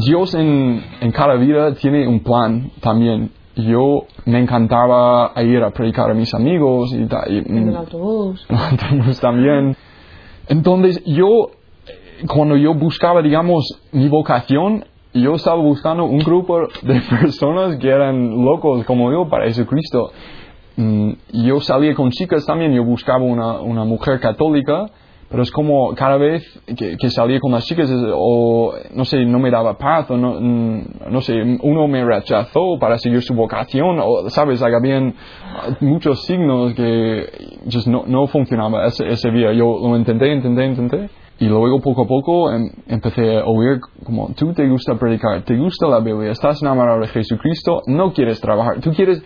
Dios 0.08 0.34
en, 0.36 0.84
en 1.02 1.12
cada 1.12 1.36
vida 1.36 1.74
tiene 1.76 2.08
un 2.08 2.20
plan 2.22 2.72
también. 2.82 3.32
Yo 3.56 4.06
me 4.26 4.40
encantaba 4.40 5.32
ir 5.42 5.64
a 5.64 5.72
predicar 5.72 6.12
a 6.12 6.14
mis 6.14 6.34
amigos 6.34 6.92
y, 6.94 6.98
y- 7.34 7.38
En 7.48 7.70
el 7.70 7.76
autobús. 7.78 8.46
en 8.50 8.56
el 8.58 8.62
autobús 8.72 9.20
también. 9.22 9.78
Entonces 10.48 11.02
yo, 11.06 11.52
cuando 12.28 12.56
yo 12.56 12.73
buscaba, 12.73 13.21
digamos, 13.21 13.82
mi 13.91 14.08
vocación, 14.08 14.86
yo 15.13 15.36
estaba 15.36 15.62
buscando 15.62 16.06
un 16.06 16.19
grupo 16.19 16.67
de 16.82 17.01
personas 17.21 17.78
que 17.78 17.89
eran 17.89 18.43
locos 18.43 18.86
como 18.86 19.12
yo 19.12 19.28
para 19.30 19.45
Jesucristo. 19.45 20.12
Mm, 20.78 21.12
Yo 21.32 21.62
salía 21.62 21.95
con 21.95 22.12
chicas 22.12 22.45
también, 22.45 22.73
yo 22.73 22.84
buscaba 22.84 23.23
una, 23.23 23.62
una 23.62 23.86
mujer 23.86 24.19
católica, 24.19 24.88
pero 25.30 25.41
es 25.41 25.49
como 25.51 25.95
cada 25.95 26.17
vez 26.17 26.43
que, 26.78 26.97
que 26.97 27.10
salía 27.10 27.39
con 27.39 27.54
las 27.54 27.65
chicas, 27.65 27.89
o 28.13 28.73
no 28.93 29.06
sé, 29.06 29.25
no 29.25 29.39
me 29.39 29.49
daba 29.51 29.78
paz, 29.78 30.12
o 30.12 30.17
no, 30.17 30.39
mm, 30.39 30.82
no 31.10 31.21
sé, 31.21 31.41
uno 31.62 31.88
me 31.88 32.04
rechazó 32.04 32.78
para 32.78 32.97
seguir 32.97 33.21
su 33.21 33.34
vocación, 33.34 33.99
o 34.04 34.30
sabes, 34.30 34.62
habían 34.62 35.08
uh, 35.10 35.86
muchos 35.86 36.25
signos 36.25 36.73
que 36.73 37.25
just 37.71 37.88
no, 37.88 38.04
no 38.06 38.28
funcionaba 38.28 38.86
ese, 38.88 39.08
ese 39.08 39.32
día. 39.32 39.54
Yo 39.54 39.80
lo 39.82 39.95
intenté, 39.97 40.32
intenté, 40.34 40.65
intenté. 40.65 41.10
Y 41.38 41.48
luego 41.48 41.82
poco 41.82 42.04
a 42.04 42.08
poco 42.08 42.52
em- 42.52 42.69
empecé 42.88 43.39
a 43.39 43.43
oír 43.45 43.80
como, 44.06 44.30
tú 44.36 44.54
te 44.54 44.67
gusta 44.69 44.95
predicar, 44.95 45.41
te 45.43 45.58
gusta 45.58 45.88
la 45.88 46.00
Biblia, 46.00 46.32
estás 46.32 46.62
enamorado 46.62 47.02
de 47.02 47.08
Jesucristo, 47.08 47.82
no 47.88 48.13
quieres 48.13 48.39
trabajar, 48.39 48.80
tú 48.80 48.91
quieres 48.91 49.21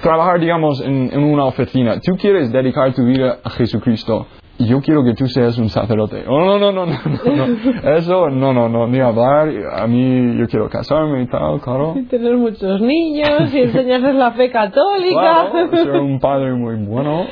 trabajar, 0.00 0.40
digamos, 0.40 0.80
en, 0.80 1.10
en 1.12 1.22
una 1.22 1.44
oficina, 1.44 2.00
tú 2.00 2.16
quieres 2.16 2.50
dedicar 2.50 2.94
tu 2.94 3.04
vida 3.04 3.38
a 3.44 3.50
Jesucristo. 3.50 4.26
Y 4.58 4.66
yo 4.66 4.80
quiero 4.80 5.02
que 5.02 5.14
tú 5.14 5.26
seas 5.26 5.58
un 5.58 5.68
sacerdote. 5.70 6.24
Oh, 6.28 6.38
no, 6.38 6.58
no, 6.58 6.72
no, 6.72 6.86
no, 6.86 6.98
no, 7.24 7.46
no. 7.46 7.80
Eso, 7.96 8.28
no, 8.28 8.52
no, 8.52 8.68
no, 8.68 8.86
ni 8.86 9.00
hablar. 9.00 9.48
A 9.72 9.86
mí, 9.86 10.38
yo 10.38 10.46
quiero 10.46 10.68
casarme 10.68 11.22
y 11.22 11.26
tal, 11.26 11.60
claro. 11.60 11.94
Y 11.96 12.02
tener 12.08 12.36
muchos 12.36 12.80
niños 12.80 13.52
y 13.52 13.58
enseñarles 13.62 14.14
la 14.14 14.32
fe 14.32 14.50
católica. 14.50 15.50
Claro, 15.50 15.76
ser 15.76 15.92
un 15.92 16.20
padre 16.20 16.52
muy 16.52 16.76
bueno, 16.84 17.24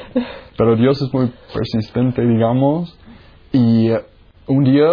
pero 0.56 0.76
Dios 0.76 1.00
es 1.00 1.12
muy 1.12 1.30
persistente, 1.54 2.22
digamos. 2.22 2.98
Y 3.52 3.90
eh, 3.90 4.00
un 4.46 4.64
día 4.64 4.86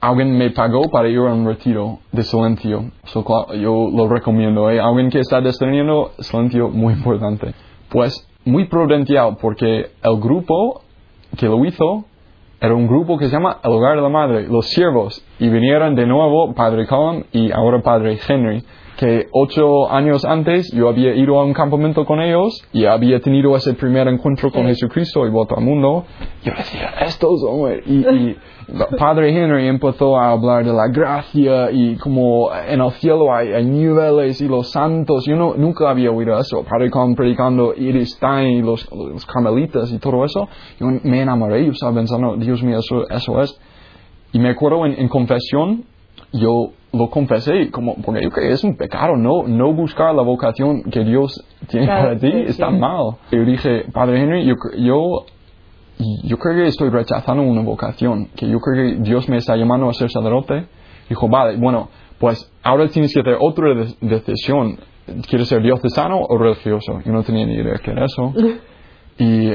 alguien 0.00 0.36
me 0.36 0.50
pagó 0.50 0.90
para 0.90 1.08
ir 1.08 1.18
a 1.18 1.32
un 1.32 1.46
retiro 1.46 1.98
de 2.12 2.22
silencio. 2.22 2.90
Yo 3.14 3.90
lo 3.92 4.08
recomiendo. 4.08 4.70
¿eh? 4.70 4.80
Alguien 4.80 5.10
que 5.10 5.20
está 5.20 5.40
descendiendo, 5.40 6.12
silencio 6.18 6.68
muy 6.68 6.94
importante. 6.94 7.54
Pues 7.88 8.26
muy 8.44 8.66
prudencial 8.66 9.36
porque 9.40 9.90
el 10.02 10.20
grupo 10.20 10.82
que 11.36 11.46
lo 11.46 11.64
hizo 11.64 12.04
era 12.60 12.74
un 12.74 12.88
grupo 12.88 13.18
que 13.18 13.26
se 13.26 13.32
llama 13.32 13.58
El 13.62 13.72
Hogar 13.72 13.96
de 13.96 14.02
la 14.02 14.08
Madre, 14.08 14.48
los 14.48 14.66
siervos, 14.66 15.24
y 15.38 15.48
vinieron 15.48 15.94
de 15.94 16.06
nuevo 16.06 16.54
Padre 16.54 16.86
Colin 16.86 17.24
y 17.32 17.52
ahora 17.52 17.80
Padre 17.82 18.18
Henry, 18.26 18.64
que 18.98 19.26
ocho 19.30 19.90
años 19.90 20.24
antes 20.24 20.72
yo 20.72 20.88
había 20.88 21.14
ido 21.14 21.38
a 21.38 21.44
un 21.44 21.54
campamento 21.54 22.04
con 22.04 22.20
ellos 22.20 22.60
y 22.72 22.84
había 22.84 23.20
tenido 23.20 23.54
ese 23.56 23.74
primer 23.74 24.08
encuentro 24.08 24.50
con. 24.50 24.66
Jesucristo 24.68 25.24
y 25.26 25.30
vuelto 25.30 25.56
al 25.56 25.64
mundo. 25.64 26.04
Yo 26.42 26.52
decía, 26.56 26.90
estos 27.00 27.42
hombres, 27.44 27.82
y, 27.86 28.06
y 28.06 28.36
Padre 28.98 29.30
Henry 29.30 29.66
empezó 29.66 30.18
a 30.18 30.32
hablar 30.32 30.64
de 30.64 30.72
la 30.72 30.88
gracia 30.88 31.70
y 31.70 31.96
como 31.96 32.50
en 32.52 32.80
el 32.80 32.90
cielo 32.92 33.34
hay, 33.34 33.52
hay 33.52 33.64
niveles 33.64 34.40
y 34.40 34.48
los 34.48 34.70
santos, 34.72 35.24
yo 35.26 35.36
no, 35.36 35.54
nunca 35.54 35.88
había 35.88 36.10
oído 36.10 36.38
eso. 36.38 36.64
Padre 36.64 36.90
Colin 36.90 37.14
predicando 37.14 37.72
Iris 37.74 38.14
Stein 38.14 38.58
y 38.58 38.62
los, 38.62 38.90
los 38.92 39.24
carmelitas 39.26 39.90
y 39.92 39.98
todo 39.98 40.24
eso, 40.24 40.48
yo 40.78 40.86
me 41.02 41.22
enamoré, 41.22 41.64
yo 41.64 41.72
estaba 41.72 41.94
pensando, 41.94 42.36
Dios 42.36 42.62
mío, 42.62 42.80
eso, 42.80 43.08
eso 43.08 43.40
es. 43.40 43.58
Y 44.32 44.38
me 44.38 44.50
acuerdo 44.50 44.84
en, 44.84 45.00
en 45.00 45.08
confesión, 45.08 45.84
yo 46.32 46.72
lo 46.92 47.10
confesé 47.10 47.70
como, 47.70 47.94
porque 47.96 48.22
yo 48.22 48.30
creo 48.30 48.48
que 48.48 48.54
es 48.54 48.64
un 48.64 48.76
pecado, 48.76 49.16
no, 49.16 49.46
no 49.46 49.72
buscar 49.72 50.14
la 50.14 50.22
vocación 50.22 50.82
que 50.84 51.04
Dios 51.04 51.44
tiene 51.68 51.86
Claro, 51.86 52.08
para 52.08 52.18
ti, 52.18 52.30
sí, 52.30 52.38
está 52.48 52.70
sí. 52.70 52.76
mal. 52.76 53.16
Yo 53.30 53.44
dije, 53.44 53.84
Padre 53.92 54.22
Henry, 54.22 54.46
yo, 54.46 54.54
yo, 54.78 55.26
yo 56.24 56.38
creo 56.38 56.56
que 56.56 56.66
estoy 56.66 56.90
rechazando 56.90 57.42
una 57.42 57.62
vocación, 57.62 58.28
que 58.36 58.48
yo 58.48 58.58
creo 58.60 58.96
que 58.96 59.02
Dios 59.02 59.28
me 59.28 59.36
está 59.36 59.56
llamando 59.56 59.88
a 59.88 59.92
ser 59.94 60.10
sacerdote. 60.10 60.66
Dijo, 61.08 61.28
vale, 61.28 61.56
bueno, 61.56 61.88
pues 62.18 62.50
ahora 62.62 62.88
tienes 62.88 63.12
que 63.12 63.20
hacer 63.20 63.36
otra 63.40 63.74
de- 63.74 63.94
decisión. 64.00 64.78
¿Quieres 65.28 65.48
ser 65.48 65.62
diocesano 65.62 66.18
o 66.20 66.36
religioso? 66.38 67.00
Yo 67.04 67.12
no 67.12 67.22
tenía 67.22 67.46
ni 67.46 67.54
idea 67.54 67.78
qué 67.82 67.90
era 67.92 68.04
eso. 68.04 68.32
Y 69.20 69.50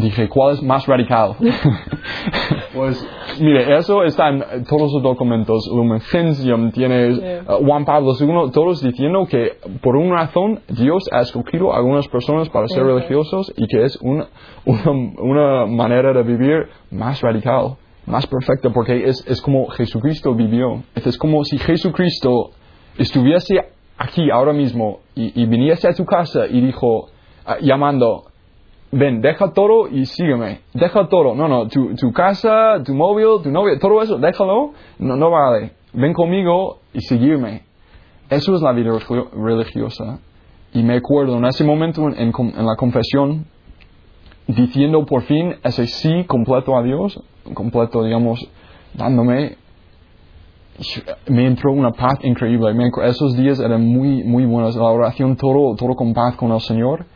dije, 0.00 0.28
¿cuál 0.28 0.54
es 0.54 0.62
más 0.62 0.86
radical? 0.86 1.36
pues, 2.74 3.06
mire, 3.40 3.76
eso 3.76 4.04
está 4.04 4.28
en 4.28 4.64
todos 4.64 4.92
los 4.92 5.02
documentos. 5.02 5.68
Lumen 5.72 6.00
Gentium 6.00 6.70
tiene 6.72 7.14
Sí. 7.14 7.20
eh, 7.22 7.42
Juan 7.64 7.84
Pablo 7.84 8.12
II, 8.18 8.50
todos 8.52 8.82
diciendo 8.82 9.26
que 9.28 9.56
por 9.82 9.96
una 9.96 10.22
razón 10.22 10.60
Dios 10.68 11.04
ha 11.12 11.20
escogido 11.20 11.72
a 11.72 11.78
algunas 11.78 12.06
personas 12.08 12.48
para 12.48 12.66
ser 12.68 12.84
religiosos 12.84 13.52
y 13.56 13.66
que 13.66 13.84
es 13.84 13.96
una, 14.02 14.26
una, 14.64 14.90
una 15.18 15.66
manera 15.66 16.12
de 16.12 16.22
vivir 16.22 16.68
más 16.90 17.20
radical, 17.20 17.76
más 18.06 18.26
perfecta, 18.26 18.70
porque 18.70 19.08
es, 19.08 19.24
es 19.26 19.40
como 19.40 19.66
Jesucristo 19.68 20.34
vivió. 20.34 20.82
Es 20.94 21.18
como 21.18 21.44
si 21.44 21.58
Jesucristo 21.58 22.50
estuviese 22.96 23.54
aquí 23.96 24.30
ahora 24.30 24.52
mismo 24.52 25.00
y, 25.14 25.42
y 25.42 25.46
viniese 25.46 25.88
a 25.88 25.92
tu 25.92 26.04
casa 26.04 26.46
y 26.46 26.60
dijo, 26.60 27.08
ah, 27.44 27.56
llamando, 27.60 28.24
ven, 28.92 29.20
deja 29.20 29.52
todo 29.52 29.88
y 29.88 30.06
sígueme. 30.06 30.60
Deja 30.74 31.08
todo. 31.08 31.34
No, 31.34 31.48
no, 31.48 31.68
tu, 31.68 32.12
casa, 32.12 32.82
tu 32.84 32.94
móvil, 32.94 33.42
tu 33.42 33.50
novia, 33.50 33.78
todo 33.78 34.02
eso, 34.02 34.18
déjalo. 34.18 34.72
No, 34.98 35.16
no 35.16 35.30
vale. 35.30 35.72
Ven 35.92 36.12
conmigo 36.12 36.78
y 36.92 37.00
seguirme. 37.00 37.62
Eso 38.30 38.54
es 38.54 38.62
la 38.62 38.72
vida 38.72 38.90
religio- 38.90 39.30
religiosa. 39.32 40.20
Y 40.74 40.82
me 40.82 40.96
acuerdo 40.96 41.38
en 41.38 41.46
ese 41.46 41.64
momento 41.64 42.08
en, 42.08 42.32
la 42.66 42.76
confesión, 42.76 43.46
diciendo 44.46 45.04
por 45.06 45.22
fin 45.22 45.54
ese 45.62 45.86
sí 45.86 46.24
completo 46.26 46.76
a 46.76 46.82
Dios, 46.82 47.22
completo, 47.54 48.04
digamos, 48.04 48.46
dándome, 48.94 49.56
me 51.26 51.46
entró 51.46 51.72
una 51.72 51.90
paz 51.92 52.18
increíble. 52.22 52.74
Me 52.74 52.90
esos 53.08 53.34
días 53.36 53.58
eran 53.60 53.84
muy, 53.84 54.22
muy 54.24 54.44
buenos. 54.44 54.76
La 54.76 54.84
oración, 54.84 55.36
todo, 55.36 55.74
todo 55.74 55.94
con 55.94 56.12
paz 56.12 56.36
con 56.36 56.52
el 56.52 56.60
Señor. 56.60 57.06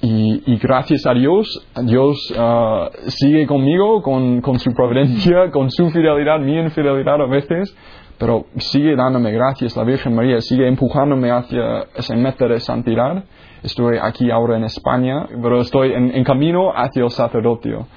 Y, 0.00 0.42
y 0.46 0.56
gracias 0.58 1.06
a 1.06 1.12
Dios, 1.12 1.66
Dios 1.82 2.32
ah, 2.38 2.88
sigue 3.08 3.46
conmigo 3.48 4.00
con, 4.00 4.40
con 4.40 4.58
su 4.60 4.72
providencia, 4.72 5.50
con 5.50 5.70
su 5.70 5.90
fidelidad, 5.90 6.38
mi 6.38 6.56
infidelidad 6.56 7.20
a 7.20 7.26
veces, 7.26 7.76
pero 8.16 8.46
sigue 8.58 8.94
dándome 8.94 9.32
gracias. 9.32 9.76
La 9.76 9.82
Virgen 9.82 10.14
María 10.14 10.40
sigue 10.40 10.68
empujándome 10.68 11.32
hacia 11.32 11.86
esa 11.96 12.14
meta 12.14 12.46
de 12.46 12.60
santidad. 12.60 13.24
Estoy 13.64 13.98
aquí 14.00 14.30
ahora 14.30 14.56
en 14.56 14.64
España, 14.64 15.26
pero 15.42 15.60
estoy 15.60 15.92
en, 15.92 16.14
en 16.14 16.22
camino 16.22 16.70
hacia 16.72 17.02
el 17.02 17.10
sacerdocio. 17.10 17.88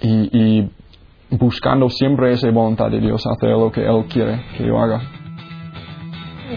Y, 0.00 0.28
y 0.36 0.70
buscando 1.30 1.88
siempre 1.88 2.32
esa 2.32 2.50
voluntad 2.50 2.90
de 2.90 2.98
Dios, 2.98 3.24
hacer 3.26 3.50
lo 3.50 3.70
que 3.70 3.86
Él 3.86 4.06
quiere 4.08 4.40
que 4.56 4.66
yo 4.66 4.76
haga. 4.76 5.21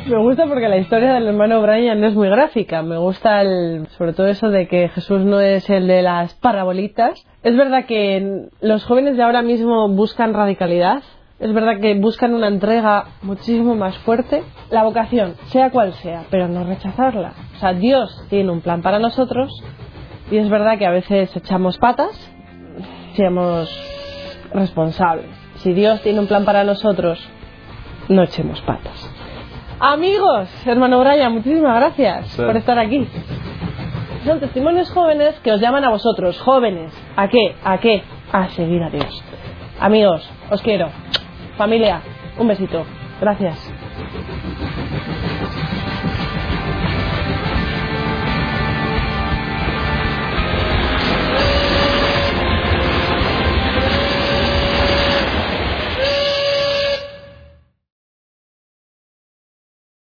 Me 0.03 0.17
gusta 0.17 0.45
porque 0.45 0.67
la 0.67 0.77
historia 0.77 1.13
del 1.13 1.27
hermano 1.27 1.62
Brian 1.62 2.03
es 2.03 2.13
muy 2.13 2.27
gráfica. 2.27 2.81
Me 2.81 2.97
gusta 2.97 3.41
el, 3.41 3.88
sobre 3.97 4.12
todo 4.12 4.27
eso 4.27 4.49
de 4.49 4.67
que 4.67 4.89
Jesús 4.89 5.21
no 5.21 5.39
es 5.39 5.69
el 5.69 5.88
de 5.88 6.01
las 6.01 6.34
parabolitas. 6.36 7.25
Es 7.43 7.55
verdad 7.55 7.86
que 7.86 8.49
los 8.60 8.84
jóvenes 8.84 9.15
de 9.15 9.23
ahora 9.23 9.41
mismo 9.41 9.88
buscan 9.88 10.34
radicalidad. 10.34 11.01
Es 11.39 11.53
verdad 11.53 11.79
que 11.79 11.95
buscan 11.95 12.34
una 12.34 12.49
entrega 12.49 13.05
muchísimo 13.21 13.75
más 13.75 13.97
fuerte. 13.99 14.43
La 14.69 14.84
vocación, 14.84 15.36
sea 15.47 15.71
cual 15.71 15.93
sea, 15.93 16.23
pero 16.29 16.49
no 16.49 16.65
rechazarla. 16.65 17.34
O 17.55 17.60
sea, 17.60 17.73
Dios 17.73 18.25
tiene 18.29 18.51
un 18.51 18.62
plan 18.62 18.81
para 18.81 18.99
nosotros 18.99 19.51
y 20.29 20.38
es 20.38 20.49
verdad 20.49 20.77
que 20.77 20.86
a 20.86 20.91
veces 20.91 21.34
echamos 21.36 21.77
patas, 21.77 22.12
seamos 23.15 23.69
responsables. 24.53 25.29
Si 25.58 25.73
Dios 25.73 26.01
tiene 26.01 26.19
un 26.19 26.27
plan 26.27 26.43
para 26.43 26.63
nosotros, 26.65 27.25
no 28.10 28.23
echemos 28.23 28.62
patas. 28.62 29.14
Amigos, 29.80 30.50
hermano 30.66 31.00
Brian, 31.02 31.34
muchísimas 31.34 31.76
gracias 31.80 32.28
Sí. 32.30 32.42
por 32.42 32.56
estar 32.56 32.80
aquí. 32.80 33.08
Son 34.26 34.40
testimonios 34.40 34.90
jóvenes 34.92 35.40
que 35.42 35.52
os 35.52 35.60
llaman 35.62 35.84
a 35.84 35.90
vosotros, 35.90 36.40
jóvenes. 36.42 36.94
¿A 37.16 37.28
qué? 37.28 37.56
¿A 37.64 37.78
qué? 37.78 38.02
A 38.32 38.48
seguir 38.50 38.82
a 38.82 38.90
Dios. 38.90 39.24
Amigos, 39.80 40.28
os 40.50 40.62
quiero. 40.62 40.90
Familia, 41.58 42.02
un 42.40 42.48
besito. 42.48 42.86
Gracias. 43.22 43.72